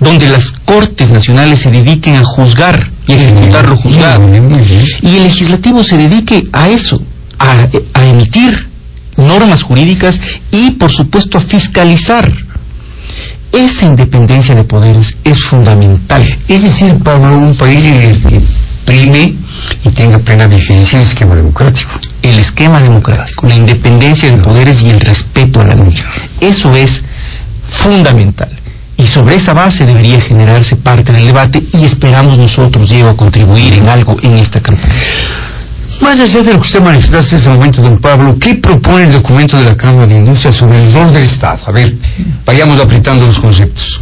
donde 0.00 0.28
las 0.28 0.44
Cortes 0.64 1.10
Nacionales 1.10 1.60
se 1.60 1.70
dediquen 1.70 2.16
a 2.16 2.24
juzgar 2.24 2.90
y 3.06 3.12
ejecutar 3.12 3.68
lo 3.68 3.76
juzgado, 3.76 4.28
y 5.02 5.16
el 5.16 5.24
Legislativo 5.24 5.82
se 5.82 5.96
dedique 5.96 6.48
a 6.52 6.68
eso, 6.68 7.02
a, 7.38 7.66
a 7.94 8.06
emitir 8.06 8.67
normas 9.18 9.62
jurídicas 9.62 10.18
y, 10.50 10.72
por 10.72 10.90
supuesto, 10.90 11.38
a 11.38 11.42
fiscalizar. 11.42 12.30
Esa 13.52 13.86
independencia 13.86 14.54
de 14.54 14.64
poderes 14.64 15.16
es 15.24 15.42
fundamental. 15.44 16.22
Es 16.48 16.62
decir, 16.62 16.96
Pablo, 17.02 17.36
un 17.38 17.56
país 17.56 17.82
que 17.82 18.40
prime 18.84 19.34
y 19.84 19.90
tenga 19.90 20.18
plena 20.18 20.46
vigencia 20.46 20.98
el 20.98 21.06
esquema 21.06 21.34
democrático. 21.34 21.90
El 22.22 22.38
esquema 22.38 22.80
democrático, 22.80 23.46
la 23.46 23.54
independencia 23.54 24.30
de 24.30 24.38
poderes 24.38 24.82
y 24.82 24.90
el 24.90 25.00
respeto 25.00 25.60
a 25.60 25.64
la 25.64 25.74
ley. 25.74 25.94
Eso 26.40 26.74
es 26.74 27.02
fundamental. 27.64 28.48
Y 28.96 29.06
sobre 29.06 29.36
esa 29.36 29.52
base 29.52 29.86
debería 29.86 30.20
generarse 30.20 30.76
parte 30.76 31.12
del 31.12 31.26
debate 31.26 31.62
y 31.72 31.84
esperamos 31.84 32.36
nosotros, 32.36 32.90
Diego, 32.90 33.10
a 33.10 33.16
contribuir 33.16 33.74
en 33.74 33.88
algo 33.88 34.16
en 34.22 34.34
esta 34.34 34.60
campaña. 34.60 34.94
Más 36.00 36.20
allá 36.20 36.42
de 36.42 36.52
lo 36.52 36.60
que 36.60 36.66
usted 36.66 36.80
manifestó 36.80 37.18
hasta 37.18 37.36
este 37.36 37.48
momento, 37.48 37.82
don 37.82 37.98
Pablo, 37.98 38.36
¿qué 38.38 38.54
propone 38.56 39.04
el 39.04 39.12
documento 39.12 39.58
de 39.58 39.64
la 39.64 39.76
Cámara 39.76 40.06
de 40.06 40.16
Industria 40.16 40.52
sobre 40.52 40.82
el 40.82 40.92
rol 40.92 41.12
del 41.12 41.24
Estado? 41.24 41.60
A 41.66 41.72
ver, 41.72 41.94
vayamos 42.44 42.80
apretando 42.80 43.26
los 43.26 43.38
conceptos. 43.38 44.00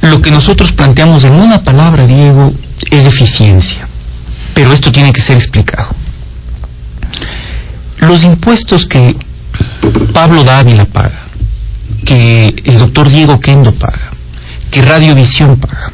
Lo 0.00 0.20
que 0.20 0.32
nosotros 0.32 0.72
planteamos 0.72 1.22
en 1.24 1.34
una 1.34 1.62
palabra, 1.62 2.06
Diego, 2.06 2.52
es 2.90 3.06
eficiencia. 3.06 3.86
Pero 4.54 4.72
esto 4.72 4.90
tiene 4.90 5.12
que 5.12 5.20
ser 5.20 5.36
explicado. 5.36 5.94
Los 7.98 8.24
impuestos 8.24 8.84
que 8.84 9.16
Pablo 10.12 10.42
Dávila 10.42 10.86
paga, 10.86 11.26
que 12.04 12.52
el 12.64 12.78
doctor 12.78 13.08
Diego 13.08 13.38
Kendo 13.38 13.72
paga, 13.74 14.10
que 14.70 14.82
Radiovisión 14.82 15.56
paga, 15.58 15.92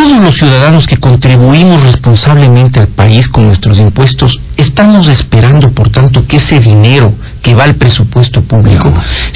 todos 0.00 0.22
los 0.22 0.34
ciudadanos 0.34 0.86
que 0.86 0.96
contribuimos 0.96 1.82
responsablemente 1.82 2.80
al 2.80 2.88
país 2.88 3.28
con 3.28 3.46
nuestros 3.46 3.78
impuestos, 3.78 4.40
estamos 4.56 5.08
esperando, 5.08 5.70
por 5.72 5.90
tanto, 5.90 6.26
que 6.26 6.38
ese 6.38 6.58
dinero 6.58 7.12
que 7.42 7.54
va 7.54 7.64
al 7.64 7.74
presupuesto 7.74 8.40
público 8.40 8.90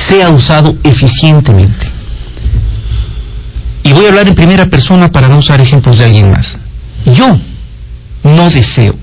sea 0.09 0.30
usado 0.30 0.75
eficientemente. 0.83 1.87
Y 3.83 3.92
voy 3.92 4.06
a 4.06 4.09
hablar 4.09 4.26
en 4.26 4.35
primera 4.35 4.64
persona 4.64 5.12
para 5.12 5.28
no 5.28 5.38
usar 5.38 5.61
ejemplos 5.61 5.99
de 5.99 6.06
alguien 6.06 6.30
más. 6.30 6.56
Yo 7.12 7.37
no 8.23 8.49
deseo 8.49 8.94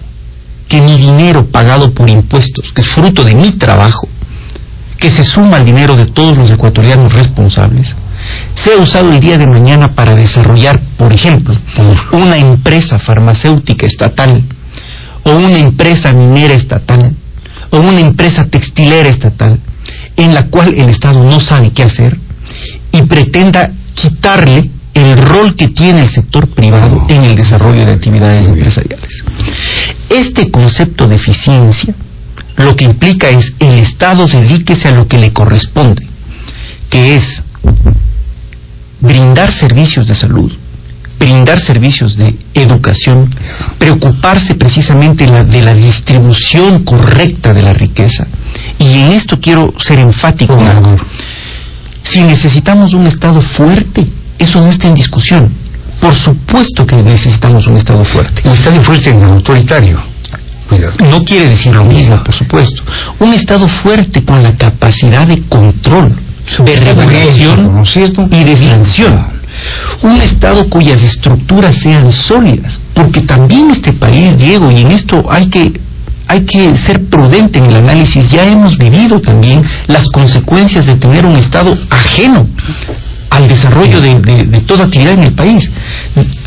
que 0.67 0.81
mi 0.81 0.97
dinero 0.97 1.45
pagado 1.45 1.93
por 1.93 2.09
impuestos, 2.09 2.71
que 2.73 2.81
es 2.81 2.87
fruto 2.87 3.23
de 3.23 3.35
mi 3.35 3.51
trabajo, 3.51 4.09
que 4.97 5.11
se 5.11 5.23
suma 5.23 5.57
al 5.57 5.65
dinero 5.65 5.95
de 5.95 6.05
todos 6.05 6.37
los 6.37 6.49
ecuatorianos 6.49 7.13
responsables, 7.13 7.95
sea 8.55 8.77
usado 8.77 9.11
el 9.11 9.19
día 9.19 9.37
de 9.37 9.47
mañana 9.47 9.95
para 9.95 10.15
desarrollar, 10.15 10.79
por 10.97 11.13
ejemplo, 11.13 11.55
una 12.11 12.37
empresa 12.37 12.99
farmacéutica 12.99 13.85
estatal, 13.85 14.43
o 15.23 15.31
una 15.31 15.59
empresa 15.59 16.11
minera 16.11 16.53
estatal, 16.53 17.15
o 17.69 17.79
una 17.79 17.99
empresa 17.99 18.45
textilera 18.45 19.09
estatal, 19.09 19.59
en 20.17 20.33
la 20.33 20.47
cual 20.47 20.73
el 20.77 20.89
Estado 20.89 21.23
no 21.23 21.39
sabe 21.39 21.71
qué 21.71 21.83
hacer 21.83 22.17
y 22.91 23.01
pretenda 23.03 23.71
quitarle 23.93 24.69
el 24.93 25.17
rol 25.17 25.55
que 25.55 25.69
tiene 25.69 26.01
el 26.01 26.09
sector 26.09 26.47
privado 26.49 27.05
en 27.07 27.23
el 27.23 27.35
desarrollo 27.35 27.85
de 27.85 27.93
actividades 27.93 28.47
empresariales. 28.47 29.23
Este 30.09 30.51
concepto 30.51 31.07
de 31.07 31.15
eficiencia 31.15 31.95
lo 32.57 32.75
que 32.75 32.85
implica 32.85 33.29
es 33.29 33.53
el 33.59 33.79
Estado 33.79 34.27
dedíquese 34.27 34.89
a 34.89 34.95
lo 34.95 35.07
que 35.07 35.17
le 35.17 35.31
corresponde, 35.31 36.05
que 36.89 37.15
es 37.15 37.43
brindar 39.01 39.51
servicios 39.51 40.07
de 40.07 40.15
salud, 40.15 40.51
brindar 41.19 41.59
servicios 41.59 42.17
de 42.17 42.35
educación, 42.53 43.29
preocuparse 43.77 44.55
precisamente 44.55 45.25
de 45.25 45.61
la 45.61 45.73
distribución 45.73 46.83
correcta 46.83 47.53
de 47.53 47.63
la 47.63 47.73
riqueza. 47.73 48.25
Y 48.79 48.93
en 48.99 49.11
esto 49.11 49.39
quiero 49.39 49.73
ser 49.83 49.99
enfático. 49.99 50.57
Si 52.03 52.21
necesitamos 52.21 52.93
un 52.93 53.05
Estado 53.05 53.41
fuerte, 53.41 54.07
eso 54.39 54.61
no 54.61 54.71
está 54.71 54.87
en 54.87 54.95
discusión. 54.95 55.53
Por 55.99 56.15
supuesto 56.15 56.85
que 56.85 56.95
necesitamos 56.97 57.67
un 57.67 57.77
Estado 57.77 58.03
fuerte. 58.03 58.41
Un 58.43 58.53
Estado 58.53 58.81
fuerte 58.81 59.11
en 59.11 59.23
autoritario. 59.23 60.01
Cuidado. 60.67 60.93
No 61.11 61.23
quiere 61.23 61.49
decir 61.49 61.75
lo 61.75 61.85
mismo, 61.85 62.23
por 62.23 62.33
supuesto. 62.33 62.81
Un 63.19 63.33
Estado 63.33 63.67
fuerte 63.67 64.23
con 64.23 64.41
la 64.41 64.57
capacidad 64.57 65.27
de 65.27 65.43
control, 65.47 66.19
de 66.59 66.75
regulación 66.75 67.83
y 68.31 68.43
de 68.43 68.57
sanción. 68.57 69.27
Un 70.03 70.21
Estado 70.21 70.69
cuyas 70.69 71.03
estructuras 71.03 71.75
sean 71.81 72.11
sólidas, 72.11 72.79
porque 72.93 73.21
también 73.21 73.69
este 73.71 73.93
país, 73.93 74.37
Diego, 74.37 74.71
y 74.71 74.81
en 74.81 74.91
esto 74.91 75.25
hay 75.29 75.47
que 75.47 75.73
hay 76.27 76.45
que 76.45 76.77
ser 76.77 77.03
prudente 77.07 77.59
en 77.59 77.65
el 77.65 77.75
análisis. 77.75 78.29
Ya 78.29 78.45
hemos 78.45 78.77
vivido 78.77 79.19
también 79.19 79.61
las 79.87 80.07
consecuencias 80.07 80.85
de 80.85 80.95
tener 80.95 81.25
un 81.25 81.35
Estado 81.35 81.77
ajeno 81.89 82.47
al 83.31 83.47
desarrollo 83.47 83.99
de, 84.01 84.15
de, 84.15 84.43
de, 84.43 84.61
toda 84.61 84.85
actividad 84.85 85.13
en 85.13 85.23
el 85.23 85.33
país. 85.33 85.69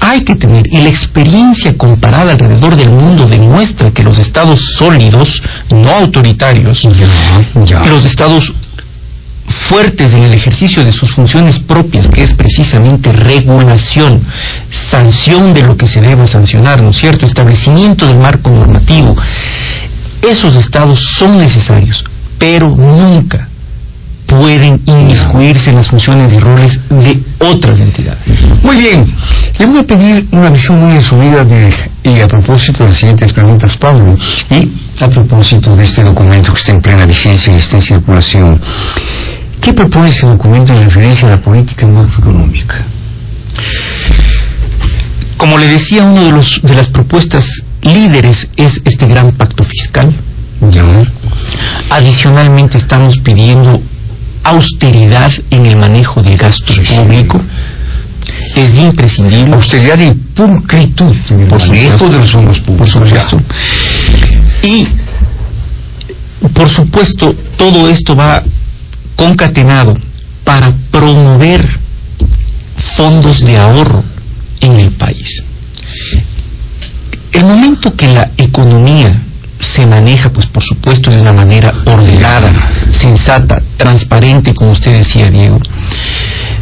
Hay 0.01 0.21
que 0.21 0.37
tener, 0.37 0.67
y 0.71 0.83
la 0.83 0.89
experiencia 0.89 1.77
comparada 1.77 2.33
alrededor 2.33 2.77
del 2.77 2.91
mundo 2.91 3.27
demuestra 3.27 3.91
que 3.91 4.03
los 4.03 4.19
estados 4.19 4.61
sólidos, 4.77 5.43
no 5.71 5.91
autoritarios, 5.91 6.83
ya, 6.83 7.65
ya. 7.65 7.87
los 7.87 8.05
estados 8.05 8.53
fuertes 9.75 10.15
en 10.15 10.23
el 10.23 10.35
ejercicio 10.35 10.85
de 10.85 10.93
sus 10.93 11.11
funciones 11.11 11.59
propias, 11.59 12.07
que 12.07 12.23
es 12.23 12.33
precisamente 12.35 13.11
regulación, 13.11 14.23
sanción 14.71 15.53
de 15.53 15.65
lo 15.65 15.77
que 15.77 15.89
se 15.89 16.01
debe 16.01 16.29
sancionar, 16.29 16.81
¿no 16.81 16.91
es 16.91 16.99
cierto?, 16.99 17.27
establecimiento 17.27 18.07
del 18.07 18.19
marco 18.19 18.51
normativo. 18.51 19.17
Esos 20.23 20.55
estados 20.55 21.01
son 21.01 21.39
necesarios, 21.39 22.05
pero 22.39 22.69
nunca 22.69 23.49
pueden 24.27 24.81
inmiscuirse 24.87 25.71
en 25.71 25.77
las 25.77 25.89
funciones 25.89 26.33
y 26.33 26.39
roles 26.39 26.79
de 26.89 27.21
otras 27.41 27.79
entidades. 27.81 28.45
Muy 28.63 28.77
bien, 28.77 29.13
le 29.59 29.67
voy 29.67 29.79
a 29.79 29.87
pedir 29.87 30.29
una 30.31 30.51
visión 30.51 30.79
muy 30.79 30.93
resumida 30.93 31.45
de, 31.45 31.75
y 32.05 32.21
a 32.21 32.29
propósito 32.29 32.85
de 32.85 32.91
las 32.91 32.99
siguientes 32.99 33.33
preguntas, 33.33 33.77
Pablo, 33.77 34.17
y 34.51 35.03
a 35.03 35.09
propósito 35.09 35.75
de 35.75 35.83
este 35.83 36.05
documento 36.05 36.53
que 36.53 36.61
está 36.61 36.71
en 36.71 36.81
plena 36.81 37.07
vigencia 37.07 37.53
y 37.53 37.57
está 37.57 37.75
en 37.75 37.83
circulación. 37.83 38.61
¿Qué 39.65 39.73
propone 39.73 40.11
ese 40.11 40.27
documento 40.27 40.75
en 40.75 40.85
referencia 40.85 41.27
a 41.27 41.31
la 41.31 41.41
política 41.41 41.87
macroeconómica? 41.87 42.85
Como 45.39 45.57
le 45.57 45.69
decía, 45.69 46.05
una 46.05 46.21
de, 46.23 46.33
los, 46.33 46.61
de 46.63 46.75
las 46.75 46.89
propuestas 46.89 47.47
líderes 47.81 48.47
es 48.57 48.79
este 48.85 49.07
gran 49.07 49.33
pacto 49.33 49.65
fiscal. 49.65 50.15
Ya. 50.71 50.85
Adicionalmente 51.89 52.77
estamos 52.77 53.17
pidiendo 53.19 53.81
austeridad 54.43 55.33
en 55.51 55.65
el 55.65 55.77
manejo 55.77 56.23
del 56.23 56.37
gasto 56.37 56.75
sí, 56.75 56.81
público. 56.81 57.41
Sí. 58.55 58.61
Es 58.61 58.75
imprescindible. 58.79 59.55
Austeridad 59.55 59.99
y 59.99 60.13
pulcritud 60.13 61.17
en 61.31 61.49
por 61.49 61.59
manejo 61.61 61.99
supuesto, 61.99 62.09
de 62.11 62.19
los 62.19 62.33
fondos 62.33 62.61
públicos. 62.61 62.93
Por 62.93 63.07
supuesto. 63.09 63.41
Y, 64.63 64.87
por 66.53 66.69
supuesto, 66.69 67.35
todo 67.57 67.89
esto 67.89 68.15
va 68.15 68.43
concatenado 69.17 69.95
para 70.45 70.73
promover 70.91 71.81
fondos 72.97 73.41
de 73.41 73.57
ahorro 73.57 74.05
en 74.61 74.79
el 74.79 74.93
país. 74.93 75.43
El 77.33 77.45
momento 77.45 77.95
que 77.97 78.09
la 78.09 78.31
economía 78.37 79.23
se 79.59 79.87
maneja, 79.87 80.31
pues 80.31 80.47
por 80.47 80.63
supuesto, 80.63 81.11
de 81.11 81.21
una 81.21 81.33
manera 81.33 81.73
ordenada, 81.87 82.53
sensata, 82.93 83.63
transparente, 83.77 84.55
como 84.55 84.73
usted 84.73 84.99
decía, 84.99 85.31
Diego, 85.31 85.59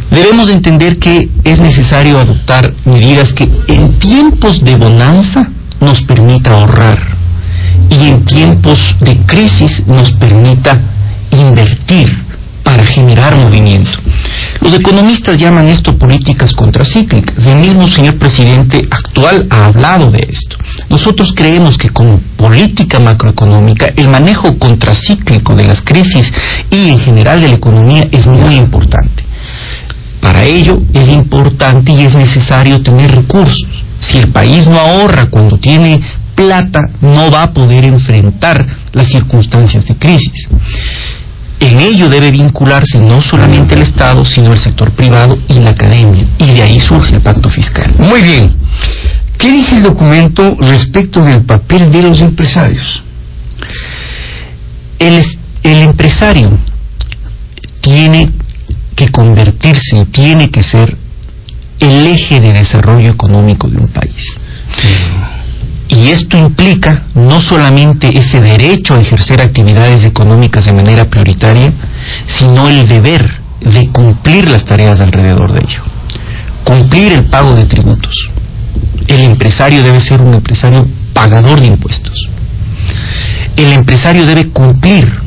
debemos 0.09 0.49
entender 0.49 0.97
que 0.99 1.29
es 1.43 1.59
necesario 1.59 2.19
adoptar 2.19 2.73
medidas 2.85 3.33
que 3.33 3.49
en 3.67 3.99
tiempos 3.99 4.63
de 4.63 4.75
bonanza 4.75 5.49
nos 5.79 6.01
permita 6.03 6.51
ahorrar 6.51 7.17
y 7.89 8.07
en 8.07 8.25
tiempos 8.25 8.95
de 9.01 9.17
crisis 9.25 9.83
nos 9.85 10.11
permita 10.13 10.79
invertir 11.31 12.23
para 12.73 12.85
generar 12.87 13.35
movimiento. 13.35 13.99
Los 14.59 14.73
economistas 14.73 15.37
llaman 15.37 15.67
esto 15.67 15.95
políticas 15.95 16.53
contracíclicas. 16.53 17.45
El 17.45 17.57
mismo 17.57 17.87
señor 17.87 18.17
presidente 18.17 18.87
actual 18.89 19.45
ha 19.51 19.67
hablado 19.67 20.09
de 20.09 20.27
esto. 20.27 20.57
Nosotros 20.89 21.33
creemos 21.35 21.77
que 21.77 21.89
como 21.89 22.19
política 22.35 22.97
macroeconómica 22.97 23.89
el 23.95 24.09
manejo 24.09 24.57
contracíclico 24.57 25.55
de 25.55 25.67
las 25.67 25.81
crisis 25.81 26.31
y 26.71 26.89
en 26.89 26.97
general 26.97 27.41
de 27.41 27.49
la 27.49 27.55
economía 27.55 28.07
es 28.11 28.25
muy 28.25 28.55
importante. 28.55 29.23
Para 30.19 30.43
ello 30.43 30.81
es 30.95 31.09
importante 31.09 31.91
y 31.91 32.01
es 32.05 32.15
necesario 32.15 32.81
tener 32.81 33.13
recursos. 33.13 33.67
Si 33.99 34.17
el 34.17 34.29
país 34.29 34.65
no 34.65 34.79
ahorra 34.79 35.27
cuando 35.27 35.59
tiene 35.59 36.01
plata, 36.33 36.79
no 37.01 37.29
va 37.29 37.43
a 37.43 37.53
poder 37.53 37.85
enfrentar 37.85 38.65
las 38.93 39.05
circunstancias 39.05 39.85
de 39.85 39.95
crisis. 39.95 40.47
En 41.63 41.79
ello 41.79 42.09
debe 42.09 42.29
vincularse 42.29 42.99
no 42.99 43.21
solamente 43.21 43.73
el 43.75 43.83
Estado, 43.83 44.25
sino 44.25 44.51
el 44.51 44.59
sector 44.59 44.91
privado 44.91 45.37
y 45.47 45.59
la 45.59 45.69
academia. 45.69 46.27
Y 46.37 46.51
de 46.51 46.61
ahí 46.61 46.77
surge 46.77 47.15
el 47.15 47.21
pacto 47.21 47.49
fiscal. 47.49 47.95
Muy 47.99 48.21
bien. 48.21 48.53
¿Qué 49.37 49.49
dice 49.49 49.77
el 49.77 49.83
documento 49.83 50.57
respecto 50.59 51.23
del 51.23 51.43
papel 51.43 51.89
de 51.89 52.03
los 52.03 52.19
empresarios? 52.19 53.01
El, 54.99 55.23
el 55.63 55.81
empresario 55.83 56.59
tiene 57.79 58.33
que 58.97 59.07
convertirse 59.07 60.01
y 60.01 60.05
tiene 60.07 60.51
que 60.51 60.63
ser 60.63 60.97
el 61.79 62.07
eje 62.07 62.41
de 62.41 62.51
desarrollo 62.51 63.09
económico 63.09 63.69
de 63.69 63.77
un 63.77 63.87
país. 63.87 64.35
Y 65.89 66.09
esto 66.09 66.37
implica 66.37 67.03
no 67.13 67.41
solamente 67.41 68.17
ese 68.17 68.41
derecho 68.41 68.95
a 68.95 69.01
ejercer 69.01 69.41
actividades 69.41 70.05
económicas 70.05 70.65
de 70.65 70.73
manera 70.73 71.09
prioritaria, 71.09 71.73
sino 72.27 72.69
el 72.69 72.87
deber 72.87 73.41
de 73.61 73.89
cumplir 73.89 74.49
las 74.49 74.65
tareas 74.65 74.99
alrededor 74.99 75.53
de 75.53 75.59
ello. 75.59 75.81
Cumplir 76.63 77.13
el 77.13 77.25
pago 77.25 77.55
de 77.55 77.65
tributos. 77.65 78.29
El 79.07 79.21
empresario 79.21 79.83
debe 79.83 79.99
ser 79.99 80.21
un 80.21 80.33
empresario 80.33 80.87
pagador 81.13 81.59
de 81.59 81.67
impuestos. 81.67 82.29
El 83.55 83.73
empresario 83.73 84.25
debe 84.25 84.49
cumplir 84.49 85.21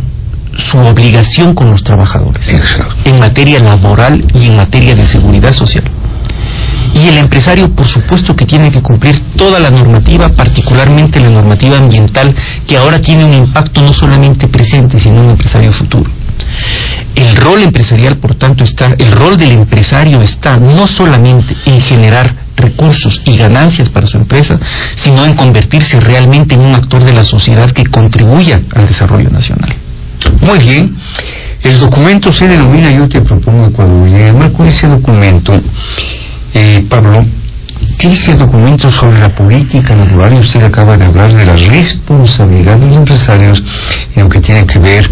su 0.57 0.79
obligación 0.79 1.55
con 1.55 1.71
los 1.71 1.83
trabajadores 1.85 2.47
en 3.05 3.21
materia 3.21 3.61
laboral 3.61 4.25
y 4.35 4.47
en 4.47 4.57
materia 4.57 4.95
de 4.95 5.07
seguridad 5.07 5.53
social. 5.53 5.85
Y 6.97 7.09
el 7.09 7.19
empresario, 7.19 7.71
por 7.71 7.85
supuesto, 7.85 8.35
que 8.35 8.47
tiene 8.47 8.71
que 8.71 8.81
cumplir 8.81 9.21
toda 9.37 9.61
la 9.61 9.71
normativa, 9.71 10.31
particularmente 10.31 11.21
la 11.21 11.29
normativa 11.29 11.77
ambiental, 11.77 12.35
que 12.67 12.79
ahora 12.79 13.01
tiene 13.03 13.25
un 13.25 13.35
impacto 13.35 13.83
no 13.83 13.93
solamente 13.93 14.49
presente, 14.49 14.99
sino 14.99 15.21
un 15.21 15.31
empresario 15.31 15.73
futuro. 15.73 16.11
El 17.15 17.37
rol 17.37 17.63
empresarial, 17.63 18.17
por 18.17 18.35
tanto, 18.37 18.65
está, 18.65 18.95
el 18.97 19.13
rol 19.13 19.37
del 19.37 19.53
empresario 19.53 20.23
está 20.23 20.57
no 20.57 20.87
solamente 20.87 21.55
en 21.67 21.83
generar 21.83 22.35
recursos 22.57 23.21
y 23.27 23.37
ganancias 23.37 23.91
para 23.91 24.07
su 24.07 24.17
empresa, 24.17 24.59
sino 24.95 25.27
en 25.27 25.37
convertirse 25.37 26.01
realmente 26.01 26.55
en 26.55 26.63
un 26.63 26.75
actor 26.75 27.05
de 27.05 27.13
la 27.13 27.25
sociedad 27.25 27.71
que 27.73 27.85
contribuya 27.85 28.63
al 28.75 28.89
desarrollo 28.89 29.29
nacional. 29.29 29.77
Muy 30.41 30.59
bien. 30.61 30.97
El 31.63 31.79
documento 31.79 32.31
se 32.33 32.47
denomina 32.47 32.91
Yo 32.91 33.09
te 33.09 33.21
propongo 33.21 33.67
Ecuador. 33.67 34.09
Y 34.09 34.15
en 34.15 34.21
el 34.21 34.35
marco 34.35 34.63
de 34.63 34.69
ese 34.69 34.89
documento, 34.89 35.53
eh, 36.59 36.87
Pablo, 36.89 37.23
¿qué 37.99 38.09
dice 38.09 38.33
el 38.33 38.39
documento 38.39 38.91
sobre 38.91 39.21
la 39.21 39.29
política 39.29 39.95
laboral? 39.95 40.35
Y 40.35 40.39
usted 40.39 40.63
acaba 40.65 40.97
de 40.97 41.05
hablar 41.05 41.31
de 41.35 41.45
la 41.45 41.55
responsabilidad 41.55 42.79
de 42.79 42.87
los 42.87 42.97
empresarios 42.97 43.63
en 44.15 44.23
lo 44.23 44.29
que 44.31 44.41
tiene 44.41 44.65
que 44.65 44.79
ver 44.79 45.11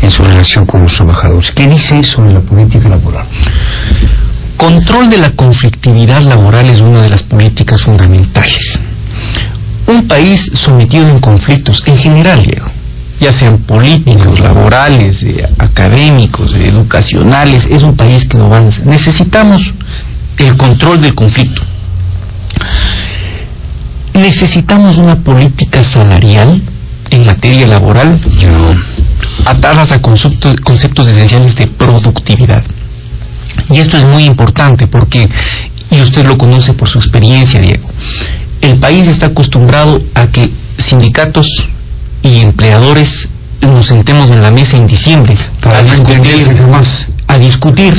en 0.00 0.10
su 0.10 0.22
relación 0.22 0.64
con 0.64 0.82
los 0.82 0.94
trabajadores. 0.94 1.50
¿Qué 1.50 1.68
dice 1.68 2.02
sobre 2.02 2.32
la 2.32 2.40
política 2.40 2.88
laboral? 2.88 3.26
Control 4.56 5.10
de 5.10 5.18
la 5.18 5.32
conflictividad 5.32 6.22
laboral 6.22 6.64
es 6.70 6.80
una 6.80 7.02
de 7.02 7.10
las 7.10 7.22
políticas 7.22 7.82
fundamentales. 7.82 8.80
Un 9.86 10.08
país 10.08 10.50
sometido 10.54 11.10
en 11.10 11.18
conflictos, 11.18 11.82
en 11.84 11.96
general, 11.96 12.42
Diego, 12.42 12.66
ya 13.20 13.32
sean 13.32 13.58
políticos, 13.58 14.40
laborales, 14.40 15.22
eh, 15.22 15.46
académicos, 15.58 16.54
eh, 16.54 16.68
educacionales, 16.68 17.66
es 17.70 17.82
un 17.82 17.96
país 17.96 18.24
que 18.24 18.38
no 18.38 18.46
avanza. 18.46 18.82
Necesitamos 18.84 19.74
el 20.38 20.56
control 20.56 21.00
del 21.00 21.14
conflicto. 21.14 21.62
Necesitamos 24.14 24.96
una 24.98 25.16
política 25.22 25.82
salarial 25.84 26.62
en 27.10 27.26
materia 27.26 27.66
laboral 27.66 28.18
atadas 29.44 29.92
a 29.92 30.00
conceptos, 30.00 30.56
conceptos 30.56 31.08
esenciales 31.08 31.54
de 31.54 31.66
productividad. 31.66 32.64
Y 33.70 33.78
esto 33.78 33.96
es 33.96 34.04
muy 34.04 34.24
importante 34.24 34.86
porque, 34.86 35.28
y 35.90 36.00
usted 36.00 36.26
lo 36.26 36.36
conoce 36.36 36.72
por 36.74 36.88
su 36.88 36.98
experiencia, 36.98 37.60
Diego, 37.60 37.88
el 38.60 38.78
país 38.78 39.06
está 39.08 39.26
acostumbrado 39.26 40.02
a 40.14 40.26
que 40.28 40.50
sindicatos 40.78 41.48
y 42.22 42.40
empleadores 42.40 43.28
nos 43.62 43.86
sentemos 43.86 44.30
en 44.30 44.42
la 44.42 44.50
mesa 44.50 44.76
en 44.76 44.86
diciembre 44.86 45.36
Para 45.60 45.82
discutir, 45.82 46.62
más. 46.68 47.08
a 47.26 47.38
discutir 47.38 47.94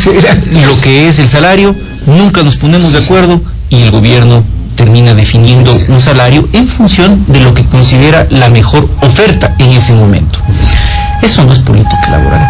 lo 0.51 0.79
que 0.81 1.09
es 1.09 1.19
el 1.19 1.27
salario, 1.29 1.75
nunca 2.07 2.41
nos 2.41 2.55
ponemos 2.55 2.91
de 2.91 2.99
acuerdo 2.99 3.41
y 3.69 3.83
el 3.83 3.91
gobierno 3.91 4.43
termina 4.75 5.13
definiendo 5.13 5.77
un 5.89 5.99
salario 5.99 6.47
en 6.53 6.67
función 6.69 7.25
de 7.27 7.41
lo 7.41 7.53
que 7.53 7.65
considera 7.67 8.27
la 8.29 8.49
mejor 8.49 8.89
oferta 9.01 9.55
en 9.59 9.71
ese 9.71 9.93
momento. 9.93 10.39
Eso 11.21 11.43
no 11.45 11.53
es 11.53 11.59
política 11.59 12.09
laboral. 12.11 12.47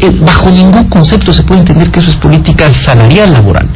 Eh, 0.00 0.10
Bajo 0.20 0.50
ningún 0.50 0.88
concepto 0.88 1.32
se 1.32 1.42
puede 1.42 1.60
entender 1.60 1.90
que 1.90 2.00
eso 2.00 2.10
es 2.10 2.16
política 2.16 2.72
salarial 2.72 3.32
laboral. 3.32 3.70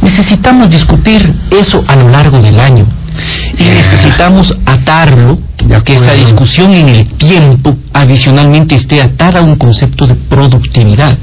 Necesitamos 0.00 0.70
discutir 0.70 1.34
eso 1.50 1.82
a 1.88 1.96
lo 1.96 2.08
largo 2.08 2.38
del 2.38 2.58
año 2.60 2.86
y 3.58 3.64
necesitamos 3.64 4.54
atarlo, 4.64 5.38
que 5.84 5.94
esa 5.94 6.14
discusión 6.14 6.72
en 6.74 6.88
el 6.88 7.06
tiempo 7.14 7.76
adicionalmente 7.92 8.74
esté 8.74 9.02
atada 9.02 9.40
a 9.40 9.42
un 9.42 9.56
concepto 9.56 10.06
de 10.06 10.14
productividad. 10.14 11.16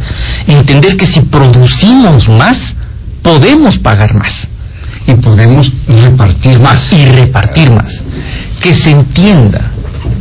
Entender 0.48 0.96
que 0.98 1.08
si 1.08 1.22
producimos 1.22 2.28
más, 2.30 2.75
podemos 3.26 3.78
pagar 3.80 4.14
más 4.14 4.48
Y 5.08 5.14
podemos 5.16 5.72
repartir 5.88 6.60
más. 6.60 6.94
y 6.94 7.06
repartir 7.06 7.72
más. 7.72 7.92
Que 8.62 8.74
se 8.74 8.92
entienda 8.92 9.72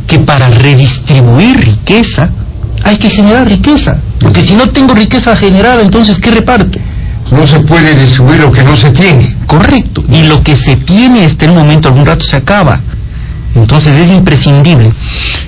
que 0.07 0.19
para 0.19 0.49
redistribuir 0.49 1.55
riqueza 1.57 2.29
hay 2.83 2.97
que 2.97 3.09
generar 3.09 3.47
riqueza. 3.47 3.99
Porque 4.19 4.41
si 4.41 4.53
no 4.55 4.67
tengo 4.67 4.93
riqueza 4.93 5.35
generada, 5.35 5.81
entonces 5.81 6.17
¿qué 6.19 6.31
reparto? 6.31 6.77
No 7.31 7.45
se 7.47 7.59
puede 7.61 7.95
distribuir 7.95 8.39
lo 8.41 8.51
que 8.51 8.63
no 8.63 8.75
se 8.75 8.91
tiene. 8.91 9.35
Correcto. 9.47 10.03
Y 10.09 10.27
lo 10.27 10.43
que 10.43 10.55
se 10.55 10.75
tiene 10.77 11.25
hasta 11.25 11.45
el 11.45 11.53
momento, 11.53 11.89
algún 11.89 12.05
rato 12.05 12.23
se 12.25 12.35
acaba. 12.35 12.79
Entonces 13.55 13.95
es 13.95 14.11
imprescindible 14.11 14.91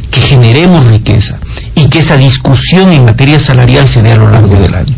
que 0.10 0.22
generemos 0.22 0.88
riqueza 0.88 1.38
y 1.76 1.88
que 1.90 2.00
esa 2.00 2.16
discusión 2.16 2.90
en 2.92 3.04
materia 3.06 3.38
salarial 3.38 3.88
se 3.88 4.02
dé 4.02 4.14
a 4.14 4.16
lo 4.16 4.30
largo 4.32 4.56
del 4.56 4.74
año. 4.74 4.96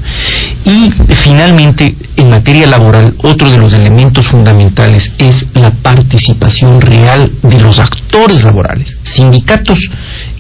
Y 0.69 0.91
finalmente, 1.15 1.95
en 2.15 2.29
materia 2.29 2.67
laboral, 2.67 3.15
otro 3.23 3.49
de 3.49 3.57
los 3.57 3.73
elementos 3.73 4.27
fundamentales 4.27 5.09
es 5.17 5.45
la 5.55 5.71
participación 5.71 6.79
real 6.79 7.31
de 7.41 7.59
los 7.59 7.79
actores 7.79 8.43
laborales, 8.43 8.95
sindicatos 9.03 9.79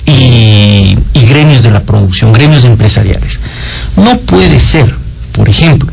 y, 0.05 0.95
y 1.13 1.21
gremios 1.27 1.63
de 1.63 1.71
la 1.71 1.81
producción, 1.83 2.31
gremios 2.31 2.63
empresariales. 2.63 3.39
No 3.95 4.19
puede 4.19 4.59
ser, 4.59 4.93
por 5.31 5.49
ejemplo, 5.49 5.91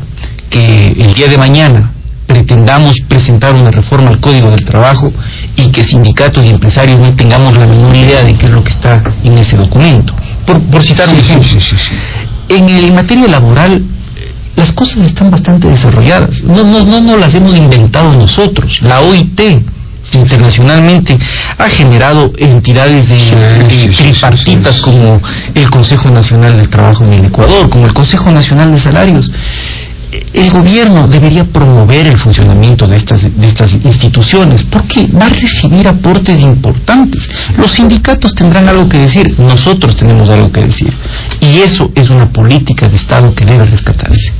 que 0.51 0.87
el 0.89 1.13
día 1.13 1.27
de 1.27 1.37
mañana 1.37 1.91
pretendamos 2.27 2.99
presentar 3.07 3.53
una 3.55 3.71
reforma 3.71 4.09
al 4.09 4.19
Código 4.19 4.51
del 4.51 4.65
Trabajo 4.65 5.11
y 5.55 5.69
que 5.71 5.83
sindicatos 5.83 6.45
y 6.45 6.49
empresarios 6.49 6.99
no 6.99 7.15
tengamos 7.15 7.55
la 7.57 7.65
menor 7.65 7.95
idea 7.95 8.21
de 8.23 8.35
qué 8.35 8.45
es 8.45 8.51
lo 8.51 8.63
que 8.63 8.71
está 8.71 9.01
en 9.23 9.37
ese 9.37 9.57
documento. 9.57 10.13
Por, 10.45 10.61
por 10.69 10.83
citar 10.83 11.07
un 11.09 11.15
Sí, 11.15 11.21
ejemplo. 11.21 11.49
sí, 11.49 11.59
sí, 11.59 11.75
sí. 11.79 11.95
En 12.55 12.69
el 12.69 12.93
materia 12.93 13.27
laboral, 13.27 13.83
las 14.57 14.73
cosas 14.73 15.01
están 15.03 15.31
bastante 15.31 15.69
desarrolladas. 15.69 16.41
No, 16.43 16.63
no, 16.63 16.83
no, 16.83 16.99
no 16.99 17.15
las 17.15 17.33
hemos 17.33 17.55
inventado 17.55 18.11
nosotros. 18.13 18.79
La 18.81 18.99
OIT 19.01 19.39
internacionalmente 20.13 21.17
ha 21.57 21.69
generado 21.69 22.31
entidades 22.37 23.07
de, 23.09 23.17
Sí, 23.17 23.35
de 23.35 23.69
sí, 23.69 23.93
sí, 23.93 24.03
tripartitas 24.03 24.75
sí. 24.77 24.81
como 24.81 25.21
el 25.53 25.69
Consejo 25.69 26.09
Nacional 26.09 26.55
del 26.55 26.69
Trabajo 26.69 27.03
en 27.03 27.13
el 27.13 27.25
Ecuador, 27.25 27.69
como 27.69 27.85
el 27.85 27.93
Consejo 27.93 28.31
Nacional 28.31 28.71
de 28.71 28.79
Salarios. 28.79 29.31
El 30.33 30.49
gobierno 30.51 31.05
debería 31.07 31.43
promover 31.43 32.07
el 32.07 32.17
funcionamiento 32.17 32.87
de 32.87 32.95
estas, 32.95 33.23
de 33.23 33.47
estas 33.47 33.73
instituciones 33.73 34.63
porque 34.63 35.07
va 35.07 35.25
a 35.25 35.29
recibir 35.29 35.85
aportes 35.87 36.41
importantes. 36.41 37.27
Los 37.57 37.71
sindicatos 37.71 38.33
tendrán 38.33 38.69
algo 38.69 38.87
que 38.87 38.99
decir, 38.99 39.37
nosotros 39.37 39.95
tenemos 39.95 40.29
algo 40.29 40.49
que 40.49 40.63
decir. 40.63 40.95
Y 41.41 41.57
eso 41.59 41.91
es 41.93 42.09
una 42.09 42.31
política 42.31 42.87
de 42.87 42.95
Estado 42.95 43.35
que 43.35 43.43
debe 43.43 43.65
rescatarse. 43.65 44.31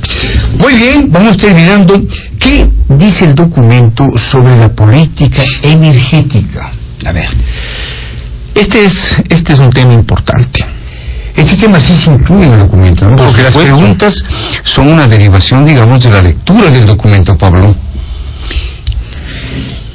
Muy 0.58 0.74
bien, 0.74 1.12
vamos 1.12 1.36
terminando. 1.36 2.02
¿Qué 2.38 2.66
dice 2.88 3.26
el 3.26 3.34
documento 3.34 4.06
sobre 4.16 4.56
la 4.56 4.70
política 4.70 5.42
energética? 5.62 6.70
A 7.04 7.12
ver, 7.12 7.28
Este 8.54 8.86
es, 8.86 9.16
este 9.28 9.52
es 9.52 9.58
un 9.60 9.70
tema 9.70 9.92
importante. 9.92 10.77
Este 11.38 11.56
tema 11.56 11.78
sí 11.78 11.92
se 11.92 12.10
incluye 12.10 12.46
en 12.46 12.54
el 12.54 12.60
documento, 12.60 13.04
¿no? 13.04 13.16
Por 13.16 13.26
Porque 13.26 13.42
las 13.42 13.56
preguntas 13.56 14.12
son 14.64 14.88
una 14.88 15.06
derivación, 15.06 15.64
digamos, 15.64 16.02
de 16.02 16.10
la 16.10 16.22
lectura 16.22 16.70
del 16.70 16.84
documento, 16.84 17.38
Pablo. 17.38 17.74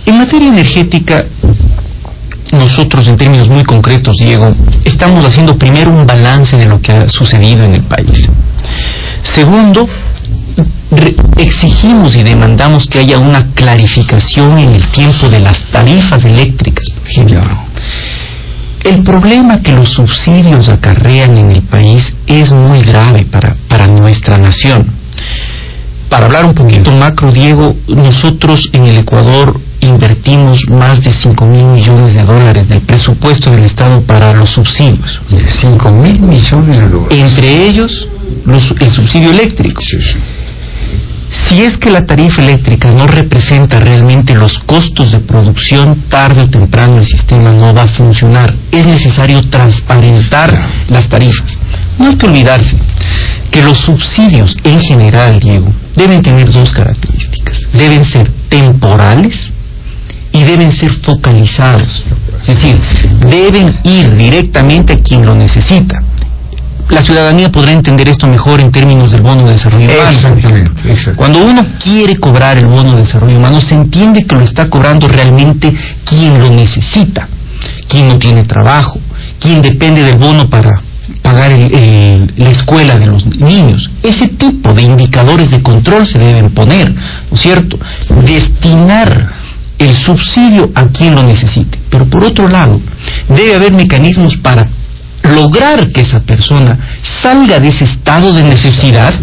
En 0.06 0.18
materia 0.18 0.48
energética, 0.48 1.22
nosotros 2.54 3.08
en 3.08 3.18
términos 3.18 3.50
muy 3.50 3.64
concretos, 3.64 4.16
Diego, 4.18 4.56
estamos 4.86 5.26
haciendo 5.26 5.58
primero 5.58 5.92
un 5.92 6.06
balance 6.06 6.56
de 6.56 6.66
lo 6.66 6.80
que 6.80 6.94
ha 6.94 7.10
sucedido 7.10 7.66
en 7.66 7.76
el 7.76 7.84
país. 7.84 8.30
Segundo, 9.34 9.88
exigimos 11.38 12.16
y 12.16 12.24
demandamos 12.24 12.86
que 12.88 13.00
haya 13.00 13.18
una 13.18 13.52
clarificación 13.54 14.60
en 14.60 14.72
el 14.72 14.88
tiempo 14.90 15.28
de 15.28 15.42
las 15.42 15.62
tarifas 15.72 16.24
eléctricas, 16.24 16.86
por 16.92 17.08
ejemplo. 17.10 17.63
El 18.84 19.04
problema 19.04 19.62
que 19.62 19.72
los 19.72 19.90
subsidios 19.90 20.68
acarrean 20.70 21.38
en 21.38 21.52
el 21.52 21.62
país 21.64 22.16
es 22.28 22.52
muy 22.52 22.82
grave 22.82 23.26
para, 23.26 23.56
para 23.68 23.88
nuestra 23.88 24.38
nación. 24.38 24.86
Para 26.10 26.26
hablar 26.26 26.46
un 26.46 26.54
poquito 26.54 26.92
macro, 26.92 27.32
Diego, 27.32 27.76
nosotros 27.88 28.70
en 28.74 28.86
el 28.86 28.98
Ecuador 28.98 29.60
invertimos 29.80 30.60
más 30.70 31.02
de 31.02 31.12
5 31.12 31.46
mil 31.46 31.66
millones 31.66 32.14
de 32.14 32.24
dólares 32.24 32.68
del 32.68 32.82
presupuesto 32.82 33.52
del 33.52 33.64
Estado 33.64 34.02
para 34.02 34.34
los 34.34 34.50
subsidios. 34.50 35.22
5 35.50 35.92
mil 35.92 36.22
millones 36.22 36.80
de 36.80 36.90
dólares. 36.90 37.20
Entre 37.20 37.66
ellos, 37.68 38.08
el 38.80 38.92
subsidio 38.92 39.32
eléctrico. 39.32 39.82
Si 41.48 41.64
es 41.64 41.78
que 41.78 41.90
la 41.90 42.06
tarifa 42.06 42.42
eléctrica 42.42 42.92
no 42.92 43.08
representa 43.08 43.80
realmente 43.80 44.36
los 44.36 44.60
costos 44.60 45.12
de 45.12 45.20
producción, 45.20 46.04
tarde 46.08 46.42
o 46.42 46.50
temprano 46.50 46.98
el 46.98 47.06
sistema 47.06 47.52
no 47.52 47.74
va 47.74 47.84
a 47.84 47.88
funcionar. 47.88 48.54
Es 48.72 48.86
necesario 48.86 49.42
transparentar 49.50 50.86
las 50.90 51.10
tarifas. 51.10 51.58
No 51.98 52.08
hay 52.08 52.18
que 52.18 52.28
olvidarse 52.28 52.78
que 53.52 53.64
los 53.64 53.78
subsidios 53.80 54.56
en 54.64 54.80
general, 54.80 55.40
Diego, 55.40 55.74
deben 55.96 56.22
tener 56.22 56.52
dos 56.52 56.72
características. 56.72 57.60
Deben 57.74 58.06
ser 58.06 58.30
temporales 58.50 59.52
y 60.32 60.44
deben 60.44 60.72
ser 60.72 60.92
focalizados. 61.02 62.04
Es 62.42 62.48
decir, 62.48 62.80
deben 63.28 63.80
ir 63.84 64.16
directamente 64.16 64.94
a 64.94 65.02
quien 65.02 65.26
lo 65.26 65.36
necesita 65.36 66.04
la 66.90 67.02
ciudadanía 67.02 67.52
podrá 67.52 67.72
entender 67.72 68.10
esto 68.10 68.28
mejor 68.28 68.60
en 68.60 68.72
términos 68.72 69.12
del 69.12 69.22
bono 69.22 69.46
de 69.46 69.54
desarrollo 69.54 69.88
humano. 69.88 71.16
Cuando 71.16 71.44
uno 71.44 71.66
quiere 71.80 72.18
cobrar 72.18 72.58
el 72.58 72.68
bono 72.68 72.94
de 72.94 73.00
desarrollo 73.00 73.38
humano, 73.38 73.62
se 73.62 73.76
entiende 73.76 74.26
que 74.26 74.36
lo 74.36 74.42
está 74.44 74.70
cobrando 74.70 75.08
realmente 75.08 75.74
quien 76.06 76.40
lo 76.40 76.50
necesita, 76.50 77.28
quien 77.88 78.08
no 78.08 78.18
tiene 78.20 78.44
trabajo, 78.44 79.00
quien 79.40 79.62
depende 79.62 80.04
del 80.04 80.18
bono 80.18 80.50
para 80.50 80.82
pagar 81.22 81.52
la 81.52 82.50
escuela 82.50 82.98
de 82.98 83.08
los 83.08 83.26
niños. 83.26 83.90
Ese 84.04 84.28
tipo 84.28 84.74
de 84.74 84.84
indicadores 84.84 85.50
de 85.50 85.62
control 85.62 86.06
se 86.06 86.20
deben 86.20 86.52
poner, 86.52 86.94
¿no 86.94 87.34
es 87.34 87.42
cierto? 87.42 87.80
Destinar 88.26 89.34
el 89.80 89.94
subsidio 89.96 90.72
a 90.76 90.86
quien 90.88 91.16
lo 91.16 91.24
necesite. 91.24 91.80
Pero 91.90 92.06
por 92.10 92.24
otro 92.24 92.48
lado, 92.48 92.80
debe 93.28 93.56
haber 93.56 93.74
mecanismos 93.74 94.38
para 94.38 94.68
lograr 95.34 95.92
que 95.92 96.02
esa 96.02 96.22
persona 96.22 96.78
salga 97.22 97.60
de 97.60 97.70
ese 97.70 97.84
estado 97.84 98.34
de 98.34 98.44
necesidad 98.44 99.14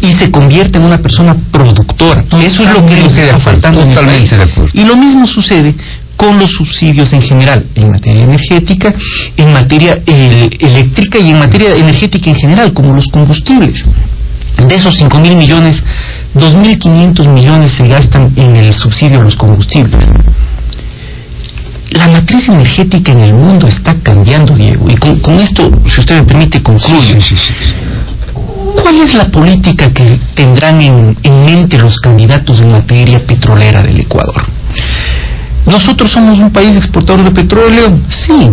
y 0.00 0.14
se 0.14 0.30
convierta 0.30 0.78
en 0.78 0.84
una 0.84 0.98
persona 0.98 1.36
productora. 1.50 2.24
Eso 2.42 2.62
es 2.62 2.72
lo 2.72 2.84
que 2.84 2.96
nos 3.00 3.16
está 3.16 3.40
faltando 3.40 3.82
en 3.82 3.94
país. 3.94 4.30
Y 4.74 4.84
lo 4.84 4.96
mismo 4.96 5.26
sucede 5.26 5.74
con 6.16 6.38
los 6.38 6.50
subsidios 6.50 7.12
en 7.12 7.22
general, 7.22 7.66
en 7.74 7.90
materia 7.90 8.24
energética, 8.24 8.94
en 9.36 9.52
materia 9.52 10.02
eléctrica 10.06 11.18
y 11.18 11.30
en 11.30 11.38
materia 11.38 11.76
energética 11.76 12.30
en 12.30 12.36
general, 12.36 12.72
como 12.72 12.94
los 12.94 13.06
combustibles. 13.06 13.84
De 14.66 14.74
esos 14.74 14.96
5 14.96 15.18
mil 15.18 15.36
millones, 15.36 15.82
2.500 16.34 17.28
millones 17.28 17.72
se 17.72 17.86
gastan 17.86 18.32
en 18.36 18.56
el 18.56 18.72
subsidio 18.72 19.20
a 19.20 19.24
los 19.24 19.36
combustibles 19.36 20.08
la 21.92 22.08
matriz 22.08 22.48
energética 22.48 23.12
en 23.12 23.20
el 23.20 23.34
mundo 23.34 23.66
está 23.66 23.94
cambiando, 24.02 24.54
Diego. 24.54 24.86
Y 24.90 24.96
con, 24.96 25.34
esto, 25.36 25.70
si 25.86 26.00
usted 26.00 26.16
me 26.16 26.24
permite, 26.24 26.62
concluyo. 26.62 27.16
¿Cuál 28.82 28.96
es 28.96 29.14
la 29.14 29.30
política 29.30 29.92
que 29.92 30.20
tendrán 30.34 30.80
en, 30.80 31.16
mente 31.44 31.78
los 31.78 31.98
candidatos 31.98 32.60
en 32.60 32.72
materia 32.72 33.24
petrolera 33.24 33.82
del 33.82 34.00
Ecuador? 34.00 34.44
Nosotros 35.66 36.10
somos 36.10 36.38
un 36.38 36.52
país 36.52 36.76
exportador 36.76 37.24
de 37.24 37.30
petróleo, 37.30 38.00
sí, 38.08 38.50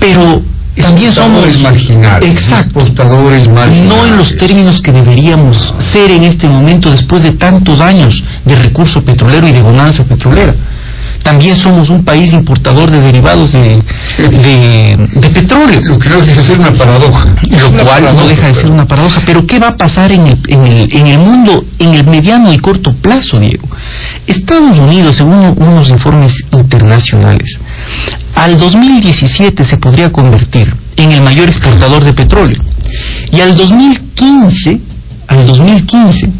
pero 0.00 0.42
también 0.76 1.12
somos 1.12 1.60
marginales, 1.60 2.28
exacto, 2.28 2.80
exportadores 2.80 3.46
marginales. 3.46 3.86
No 3.86 4.04
en 4.06 4.16
los 4.16 4.36
términos 4.36 4.80
que 4.80 4.90
deberíamos 4.90 5.74
ser 5.92 6.10
en 6.10 6.24
este 6.24 6.48
momento 6.48 6.90
después 6.90 7.22
de 7.22 7.32
tantos 7.32 7.80
años 7.80 8.24
de 8.44 8.56
recurso 8.56 9.04
petrolero 9.04 9.46
y 9.46 9.52
de 9.52 9.62
bonanza 9.62 10.02
petrolera 10.04 10.54
también 11.24 11.56
somos 11.56 11.88
un 11.88 12.04
país 12.04 12.32
importador 12.34 12.90
de 12.90 13.00
derivados 13.00 13.50
de, 13.50 13.78
de, 14.18 15.30
petróleo. 15.30 15.80
Lo 15.80 15.98
que 15.98 16.10
no 16.10 16.20
deja 16.20 16.34
de 16.34 16.42
ser 16.42 16.58
una 16.58 16.72
paradoja. 16.72 17.34
Lo 17.50 17.84
cual 17.84 18.04
no 18.14 18.28
deja 18.28 18.48
de 18.48 18.54
ser 18.54 18.70
una 18.70 18.86
paradoja. 18.86 19.20
Pero 19.24 19.46
¿qué 19.46 19.58
va 19.58 19.68
a 19.68 19.76
pasar 19.76 20.12
en 20.12 20.26
el, 20.26 20.38
en, 20.48 20.66
el, 20.66 20.96
en 20.96 21.06
el 21.06 21.18
mundo 21.18 21.64
en 21.78 21.94
el 21.94 22.06
mediano 22.06 22.52
y 22.52 22.58
corto 22.58 22.92
plazo, 22.92 23.38
Diego? 23.38 23.66
Estados 24.26 24.78
Unidos, 24.78 25.16
según 25.16 25.54
unos 25.56 25.88
informes 25.88 26.34
internacionales, 26.52 27.58
al 28.34 28.58
2017 28.58 29.64
se 29.64 29.78
podría 29.78 30.12
convertir 30.12 30.76
en 30.96 31.10
el 31.10 31.22
mayor 31.22 31.48
exportador 31.48 32.04
de 32.04 32.12
petróleo. 32.12 32.62
Y 33.32 33.40
al 33.40 33.56
2015, 33.56 34.80
al 35.28 35.46
2015, 35.46 36.30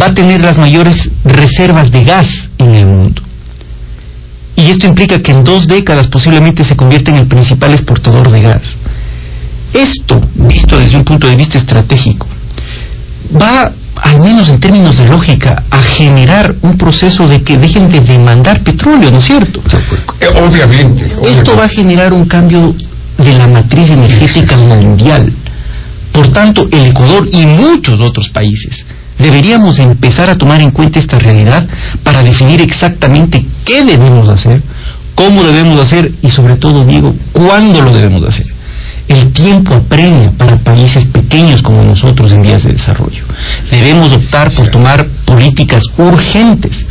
va 0.00 0.06
a 0.06 0.14
tener 0.14 0.42
las 0.42 0.56
mayores 0.56 1.10
reservas 1.24 1.90
de 1.90 2.04
gas 2.04 2.28
en 2.56 2.74
el 2.74 2.86
mundo. 2.86 3.21
Y 4.56 4.70
esto 4.70 4.86
implica 4.86 5.20
que 5.20 5.32
en 5.32 5.44
dos 5.44 5.66
décadas 5.66 6.08
posiblemente 6.08 6.64
se 6.64 6.76
convierta 6.76 7.10
en 7.10 7.18
el 7.18 7.26
principal 7.26 7.72
exportador 7.72 8.30
de 8.30 8.40
gas. 8.40 8.62
Esto, 9.72 10.20
visto 10.34 10.78
desde 10.78 10.98
un 10.98 11.04
punto 11.04 11.26
de 11.26 11.36
vista 11.36 11.58
estratégico, 11.58 12.26
va, 13.40 13.72
al 13.96 14.20
menos 14.20 14.50
en 14.50 14.60
términos 14.60 14.98
de 14.98 15.08
lógica, 15.08 15.64
a 15.70 15.78
generar 15.78 16.54
un 16.60 16.76
proceso 16.76 17.26
de 17.26 17.42
que 17.42 17.56
dejen 17.56 17.88
de 17.88 18.00
demandar 18.00 18.62
petróleo, 18.62 19.10
¿no 19.10 19.18
es 19.18 19.24
cierto? 19.24 19.62
Eh, 20.20 20.26
obviamente. 20.28 21.16
Esto 21.24 21.56
va 21.56 21.64
a 21.64 21.68
generar 21.68 22.12
un 22.12 22.26
cambio 22.26 22.74
de 23.16 23.38
la 23.38 23.46
matriz 23.46 23.90
energética 23.90 24.56
mundial. 24.58 25.32
Por 26.12 26.28
tanto, 26.28 26.68
el 26.70 26.86
Ecuador 26.86 27.26
y 27.32 27.46
muchos 27.46 27.98
otros 28.00 28.28
países 28.28 28.84
deberíamos 29.18 29.78
empezar 29.78 30.28
a 30.28 30.36
tomar 30.36 30.60
en 30.60 30.72
cuenta 30.72 30.98
esta 30.98 31.18
realidad 31.18 31.66
para 32.02 32.22
definir 32.22 32.60
exactamente 32.60 33.46
qué 33.64 33.84
debemos 33.84 34.28
hacer, 34.28 34.62
cómo 35.14 35.42
debemos 35.42 35.80
hacer 35.80 36.12
y 36.22 36.28
sobre 36.28 36.56
todo, 36.56 36.84
Diego, 36.84 37.14
cuándo 37.32 37.82
lo 37.82 37.92
debemos 37.92 38.22
hacer. 38.24 38.46
El 39.08 39.32
tiempo 39.32 39.74
apremia 39.74 40.30
para 40.30 40.56
países 40.58 41.04
pequeños 41.06 41.60
como 41.62 41.82
nosotros 41.82 42.32
en 42.32 42.42
vías 42.42 42.62
de 42.62 42.72
desarrollo. 42.72 43.24
Debemos 43.70 44.12
optar 44.12 44.54
por 44.54 44.68
tomar 44.68 45.06
políticas 45.24 45.82
urgentes 45.98 46.86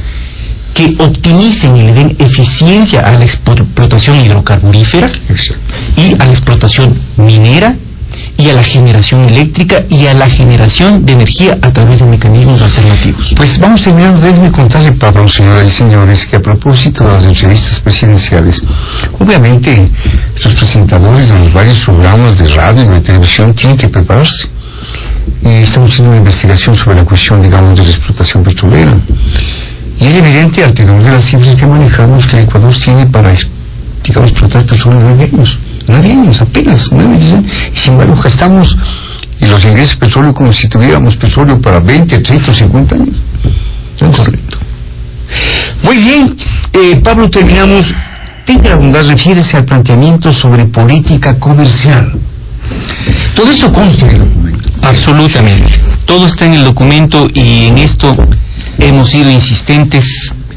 que 0.73 0.95
optimicen 0.99 1.75
y 1.77 1.81
le 1.81 1.93
den 1.93 2.15
eficiencia 2.19 3.01
a 3.01 3.13
la 3.13 3.25
explotación 3.25 4.19
hidrocarburífera 4.19 5.09
y 5.97 6.13
a 6.13 6.25
la 6.25 6.31
explotación 6.31 6.99
minera 7.17 7.75
y 8.41 8.49
a 8.49 8.53
la 8.53 8.63
generación 8.63 9.21
eléctrica 9.25 9.83
y 9.87 10.07
a 10.07 10.15
la 10.15 10.27
generación 10.27 11.05
de 11.05 11.13
energía 11.13 11.59
a 11.61 11.71
través 11.71 11.99
de 11.99 12.05
mecanismos 12.05 12.59
alternativos. 12.61 13.33
Pues 13.35 13.59
vamos 13.59 13.81
terminando. 13.81 14.19
Déjenme 14.19 14.51
contarle, 14.51 14.93
Pablo, 14.93 15.27
señoras 15.27 15.67
y 15.67 15.69
señores, 15.69 16.25
que 16.25 16.37
a 16.37 16.39
propósito 16.39 17.03
de 17.03 17.11
las 17.11 17.25
entrevistas 17.25 17.79
presidenciales, 17.79 18.63
obviamente 19.19 19.91
los 20.43 20.55
presentadores 20.55 21.29
de 21.29 21.35
los 21.35 21.53
varios 21.53 21.79
programas 21.81 22.37
de 22.39 22.47
radio 22.47 22.83
y 22.83 22.87
de 22.87 23.01
televisión 23.01 23.53
tienen 23.53 23.77
que 23.77 23.89
prepararse. 23.89 24.49
Y 25.43 25.49
estamos 25.61 25.91
haciendo 25.91 26.09
una 26.09 26.19
investigación 26.19 26.75
sobre 26.75 26.97
la 26.97 27.05
cuestión, 27.05 27.43
digamos, 27.43 27.77
de 27.77 27.83
la 27.83 27.91
explotación 27.91 28.43
petrolera. 28.43 28.97
Y 29.99 30.05
es 30.05 30.15
evidente, 30.15 30.63
al 30.63 30.73
tenor 30.73 31.03
de 31.03 31.11
las 31.11 31.25
cifras 31.25 31.53
que 31.53 31.67
manejamos, 31.67 32.25
que 32.25 32.37
el 32.37 32.43
Ecuador 32.45 32.73
tiene 32.73 33.05
para, 33.05 33.31
digamos, 34.03 34.31
explotar 34.31 34.65
petróleo 34.65 34.99
nueve 34.99 35.29
años 35.31 35.59
nueve 35.87 36.11
años 36.11 36.41
apenas, 36.41 36.89
nueve 36.91 37.15
años, 37.15 37.43
y 37.73 37.77
sin 37.77 37.93
embargo 37.93 38.15
gastamos 38.21 38.77
en 39.39 39.49
los 39.49 39.63
ingresos 39.65 39.91
de 39.91 40.05
petróleo 40.05 40.33
como 40.33 40.53
si 40.53 40.67
tuviéramos 40.67 41.15
petróleo 41.15 41.59
para 41.61 41.79
20, 41.79 42.19
30 42.19 42.51
o 42.51 42.53
50 42.53 42.95
años. 42.95 43.15
Correcto. 43.99 44.57
Muy 45.83 45.97
bien, 45.97 46.37
eh, 46.73 46.99
Pablo, 47.03 47.29
terminamos. 47.29 47.93
Tenga 48.45 48.75
la 48.77 49.01
refiérese 49.03 49.57
al 49.57 49.65
planteamiento 49.65 50.33
sobre 50.33 50.65
política 50.65 51.37
comercial. 51.39 52.19
Todo 53.35 53.51
esto 53.51 53.71
consta 53.71 54.05
en 54.05 54.11
el 54.11 54.19
documento. 54.19 54.69
Absolutamente. 54.83 55.81
Todo 56.05 56.25
está 56.25 56.45
en 56.45 56.53
el 56.53 56.63
documento 56.63 57.27
y 57.33 57.67
en 57.67 57.77
esto 57.77 58.15
hemos 58.79 59.09
sido 59.09 59.29
insistentes. 59.29 60.05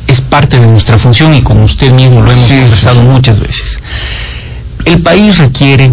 Es 0.07 0.21
parte 0.21 0.59
de 0.59 0.67
nuestra 0.67 0.99
función 0.99 1.35
y 1.35 1.43
como 1.43 1.65
usted 1.65 1.93
mismo 1.93 2.21
lo 2.21 2.31
hemos 2.31 2.49
conversado 2.49 3.03
muchas 3.03 3.41
veces. 3.41 3.74
El 4.85 5.03
país 5.03 5.39
requiere 5.39 5.93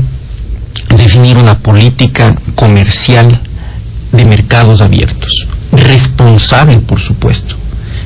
definir 0.98 1.38
una 1.38 1.60
política 1.60 2.36
comercial 2.56 3.42
de 4.12 4.26
mercados 4.26 4.82
abiertos, 4.82 5.48
responsable 5.72 6.78
por 6.80 7.00
supuesto, 7.00 7.56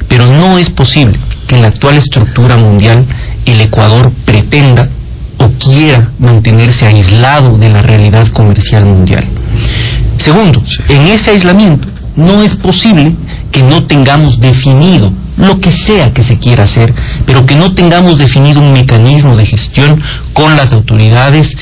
pero 0.07 0.27
no 0.27 0.57
es 0.57 0.69
posible 0.69 1.19
que 1.47 1.55
en 1.55 1.63
la 1.63 1.69
actual 1.69 1.95
estructura 1.95 2.57
mundial 2.57 3.05
el 3.45 3.61
Ecuador 3.61 4.11
pretenda 4.25 4.89
o 5.37 5.49
quiera 5.53 6.11
mantenerse 6.19 6.85
aislado 6.85 7.57
de 7.57 7.69
la 7.69 7.81
realidad 7.81 8.27
comercial 8.27 8.85
mundial. 8.85 9.27
Segundo, 10.17 10.61
en 10.89 11.07
ese 11.07 11.31
aislamiento 11.31 11.87
no 12.15 12.43
es 12.43 12.55
posible 12.55 13.15
que 13.51 13.63
no 13.63 13.85
tengamos 13.85 14.39
definido 14.39 15.11
lo 15.37 15.59
que 15.59 15.71
sea 15.71 16.13
que 16.13 16.23
se 16.23 16.37
quiera 16.37 16.63
hacer, 16.63 16.93
pero 17.25 17.45
que 17.45 17.55
no 17.55 17.73
tengamos 17.73 18.17
definido 18.17 18.61
un 18.61 18.73
mecanismo 18.73 19.35
de 19.35 19.45
gestión 19.45 20.01
con 20.33 20.55
las 20.55 20.73
autoridades 20.73 21.55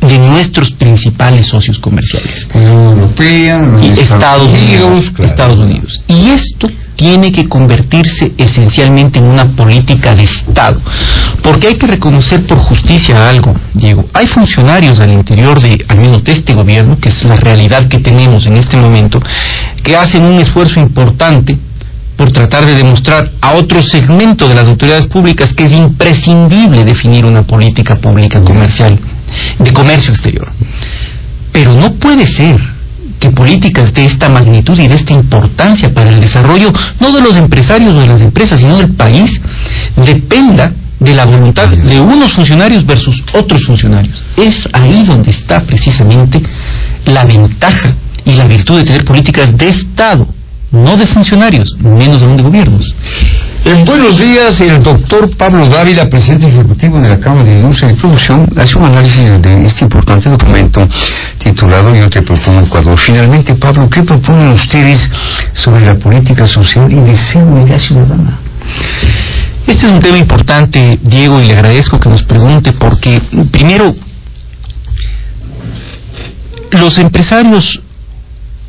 de 0.00 0.18
nuestros 0.18 0.70
principales 0.72 1.46
socios 1.46 1.78
comerciales. 1.78 2.46
Unión 2.54 2.98
Europea, 2.98 3.68
y 3.82 4.00
Estados 4.00 4.48
Unidos, 4.48 5.10
claro. 5.14 5.30
Estados 5.30 5.58
Unidos. 5.58 6.00
Y 6.08 6.30
esto 6.30 6.68
tiene 6.96 7.32
que 7.32 7.48
convertirse 7.48 8.32
esencialmente 8.36 9.18
en 9.18 9.24
una 9.24 9.56
política 9.56 10.14
de 10.14 10.24
Estado. 10.24 10.80
Porque 11.42 11.68
hay 11.68 11.74
que 11.74 11.86
reconocer 11.86 12.46
por 12.46 12.58
justicia 12.58 13.28
algo, 13.28 13.54
Diego. 13.72 14.04
Hay 14.12 14.26
funcionarios 14.26 15.00
al 15.00 15.12
interior 15.12 15.60
de, 15.60 15.82
al 15.88 15.98
menos 15.98 16.22
de 16.24 16.32
este 16.32 16.52
gobierno, 16.52 16.98
que 17.00 17.08
es 17.08 17.24
la 17.24 17.36
realidad 17.36 17.88
que 17.88 17.98
tenemos 17.98 18.44
en 18.46 18.58
este 18.58 18.76
momento, 18.76 19.18
que 19.82 19.96
hacen 19.96 20.24
un 20.24 20.38
esfuerzo 20.38 20.80
importante 20.80 21.58
por 22.20 22.32
tratar 22.32 22.66
de 22.66 22.74
demostrar 22.74 23.32
a 23.40 23.54
otro 23.54 23.80
segmento 23.80 24.46
de 24.46 24.54
las 24.54 24.68
autoridades 24.68 25.06
públicas 25.06 25.54
que 25.54 25.64
es 25.64 25.72
imprescindible 25.72 26.84
definir 26.84 27.24
una 27.24 27.46
política 27.46 27.96
pública 27.96 28.44
comercial, 28.44 29.00
de 29.58 29.72
comercio 29.72 30.12
exterior. 30.12 30.52
Pero 31.50 31.72
no 31.72 31.94
puede 31.94 32.26
ser 32.26 32.60
que 33.18 33.30
políticas 33.30 33.94
de 33.94 34.04
esta 34.04 34.28
magnitud 34.28 34.78
y 34.78 34.86
de 34.86 34.96
esta 34.96 35.14
importancia 35.14 35.94
para 35.94 36.10
el 36.10 36.20
desarrollo, 36.20 36.70
no 37.00 37.10
de 37.10 37.22
los 37.22 37.38
empresarios 37.38 37.94
o 37.94 38.00
de 38.02 38.08
las 38.08 38.20
empresas, 38.20 38.60
sino 38.60 38.76
del 38.76 38.90
país, 38.90 39.40
dependa 39.96 40.74
de 40.98 41.14
la 41.14 41.24
voluntad 41.24 41.70
de 41.70 42.00
unos 42.00 42.34
funcionarios 42.34 42.84
versus 42.84 43.24
otros 43.32 43.64
funcionarios. 43.64 44.22
Es 44.36 44.68
ahí 44.74 45.04
donde 45.06 45.30
está 45.30 45.62
precisamente 45.62 46.42
la 47.06 47.24
ventaja 47.24 47.96
y 48.26 48.34
la 48.34 48.46
virtud 48.46 48.76
de 48.76 48.84
tener 48.84 49.06
políticas 49.06 49.56
de 49.56 49.70
Estado, 49.70 50.26
no 50.72 50.96
de 50.96 51.06
funcionarios, 51.06 51.74
menos 51.80 52.22
aún 52.22 52.36
de 52.36 52.42
gobiernos. 52.42 52.94
En 53.64 53.84
buenos 53.84 54.18
días, 54.18 54.60
el 54.60 54.82
doctor 54.82 55.28
Pablo 55.36 55.66
Dávila, 55.66 56.08
presidente 56.08 56.48
ejecutivo 56.48 56.98
de 57.00 57.08
la 57.08 57.18
Cámara 57.18 57.44
de 57.44 57.58
Industria 57.58 57.90
y 57.90 57.94
Producción, 57.94 58.48
hace 58.56 58.78
un 58.78 58.84
análisis 58.84 59.42
de 59.42 59.64
este 59.64 59.84
importante 59.84 60.30
documento 60.30 60.86
titulado 61.38 61.94
Yo 61.94 62.08
te 62.08 62.22
propongo 62.22 62.66
Ecuador. 62.66 62.98
Finalmente, 62.98 63.54
Pablo, 63.56 63.90
¿qué 63.90 64.02
proponen 64.02 64.52
ustedes 64.52 65.10
sobre 65.52 65.84
la 65.84 65.94
política 65.96 66.46
social 66.46 66.90
y 66.90 67.00
de 67.00 67.16
seguridad 67.16 67.78
ciudadana? 67.78 68.38
Este 69.66 69.86
es 69.86 69.92
un 69.92 70.00
tema 70.00 70.18
importante, 70.18 70.98
Diego, 71.02 71.40
y 71.40 71.46
le 71.46 71.52
agradezco 71.54 71.98
que 71.98 72.08
nos 72.08 72.22
pregunte 72.22 72.72
porque, 72.72 73.20
primero, 73.52 73.94
los 76.70 76.98
empresarios 76.98 77.80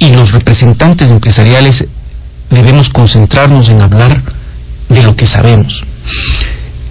y 0.01 0.11
los 0.13 0.31
representantes 0.31 1.11
empresariales 1.11 1.85
debemos 2.49 2.89
concentrarnos 2.89 3.69
en 3.69 3.83
hablar 3.83 4.23
de 4.89 5.03
lo 5.03 5.15
que 5.15 5.27
sabemos. 5.27 5.79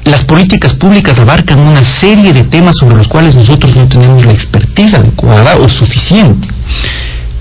Las 0.04 0.24
políticas 0.24 0.74
públicas 0.74 1.18
abarcan 1.18 1.58
una 1.58 1.82
serie 1.82 2.32
de 2.32 2.44
temas 2.44 2.76
sobre 2.78 2.94
los 2.94 3.08
cuales 3.08 3.34
nosotros 3.34 3.74
no 3.74 3.88
tenemos 3.88 4.24
la 4.24 4.32
expertise 4.32 4.94
adecuada 4.94 5.56
o 5.56 5.68
suficiente, 5.68 6.46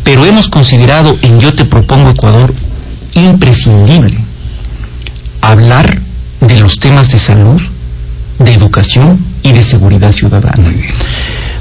pero 0.03 0.25
hemos 0.25 0.49
considerado 0.49 1.15
en 1.21 1.39
Yo 1.39 1.53
te 1.53 1.65
propongo 1.65 2.09
Ecuador 2.09 2.51
imprescindible 3.13 4.17
hablar 5.41 6.01
de 6.41 6.59
los 6.59 6.79
temas 6.79 7.09
de 7.09 7.19
salud, 7.19 7.61
de 8.39 8.53
educación 8.53 9.23
y 9.43 9.51
de 9.51 9.63
seguridad 9.63 10.13
ciudadana. 10.13 10.73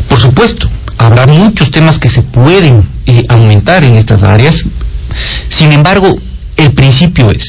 Por 0.08 0.18
supuesto, 0.18 0.70
habrá 0.98 1.26
muchos 1.26 1.70
temas 1.70 1.98
que 1.98 2.08
se 2.08 2.22
pueden 2.22 2.88
eh, 3.06 3.24
aumentar 3.28 3.84
en 3.84 3.96
estas 3.96 4.22
áreas, 4.22 4.54
sin 5.48 5.72
embargo, 5.72 6.18
el 6.56 6.72
principio 6.72 7.30
es, 7.30 7.44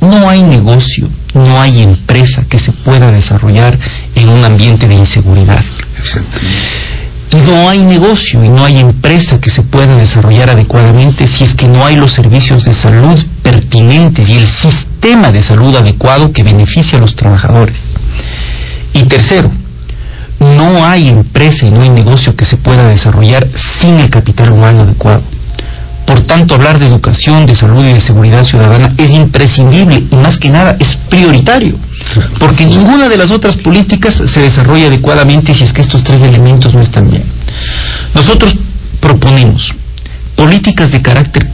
no 0.00 0.28
hay 0.28 0.42
negocio, 0.42 1.08
no 1.34 1.60
hay 1.60 1.80
empresa 1.80 2.44
que 2.48 2.58
se 2.58 2.72
pueda 2.72 3.10
desarrollar 3.10 3.78
en 4.14 4.28
un 4.28 4.44
ambiente 4.44 4.86
de 4.86 4.94
inseguridad. 4.94 5.64
No 7.32 7.68
hay 7.68 7.84
negocio 7.84 8.42
y 8.42 8.48
no 8.48 8.64
hay 8.64 8.80
empresa 8.80 9.40
que 9.40 9.50
se 9.50 9.62
pueda 9.62 9.96
desarrollar 9.96 10.50
adecuadamente 10.50 11.28
si 11.28 11.44
es 11.44 11.54
que 11.54 11.68
no 11.68 11.84
hay 11.84 11.94
los 11.94 12.12
servicios 12.12 12.64
de 12.64 12.74
salud 12.74 13.16
pertinentes 13.42 14.28
y 14.28 14.36
el 14.36 14.46
sistema 14.46 15.30
de 15.30 15.42
salud 15.42 15.74
adecuado 15.76 16.32
que 16.32 16.42
beneficie 16.42 16.98
a 16.98 17.00
los 17.00 17.14
trabajadores. 17.14 17.76
Y 18.94 19.04
tercero, 19.04 19.50
no 20.40 20.84
hay 20.84 21.08
empresa 21.08 21.66
y 21.66 21.70
no 21.70 21.82
hay 21.82 21.90
negocio 21.90 22.34
que 22.34 22.44
se 22.44 22.56
pueda 22.56 22.88
desarrollar 22.88 23.48
sin 23.80 24.00
el 24.00 24.10
capital 24.10 24.52
humano 24.52 24.82
adecuado. 24.82 25.22
Por 26.06 26.22
tanto, 26.22 26.54
hablar 26.54 26.80
de 26.80 26.86
educación, 26.86 27.46
de 27.46 27.54
salud 27.54 27.84
y 27.84 27.92
de 27.92 28.00
seguridad 28.00 28.42
ciudadana 28.42 28.88
es 28.96 29.10
imprescindible 29.10 30.08
y 30.10 30.16
más 30.16 30.38
que 30.38 30.50
nada 30.50 30.76
es 30.80 30.96
prioritario, 31.08 31.78
porque 32.40 32.64
ninguna 32.64 33.08
de 33.08 33.16
las 33.16 33.30
otras 33.30 33.56
políticas 33.56 34.20
se 34.26 34.40
desarrolla 34.40 34.88
adecuadamente 34.88 35.54
si 35.54 35.62
es 35.62 35.72
que 35.72 35.82
estos 35.82 36.02
tres 36.02 36.20
elementos 36.22 36.74
no 36.74 36.80
están 36.80 37.10
bien. 37.10 37.24
Nosotros 38.14 38.56
proponemos 38.98 39.72
políticas 40.34 40.90
de 40.90 41.02
carácter 41.02 41.46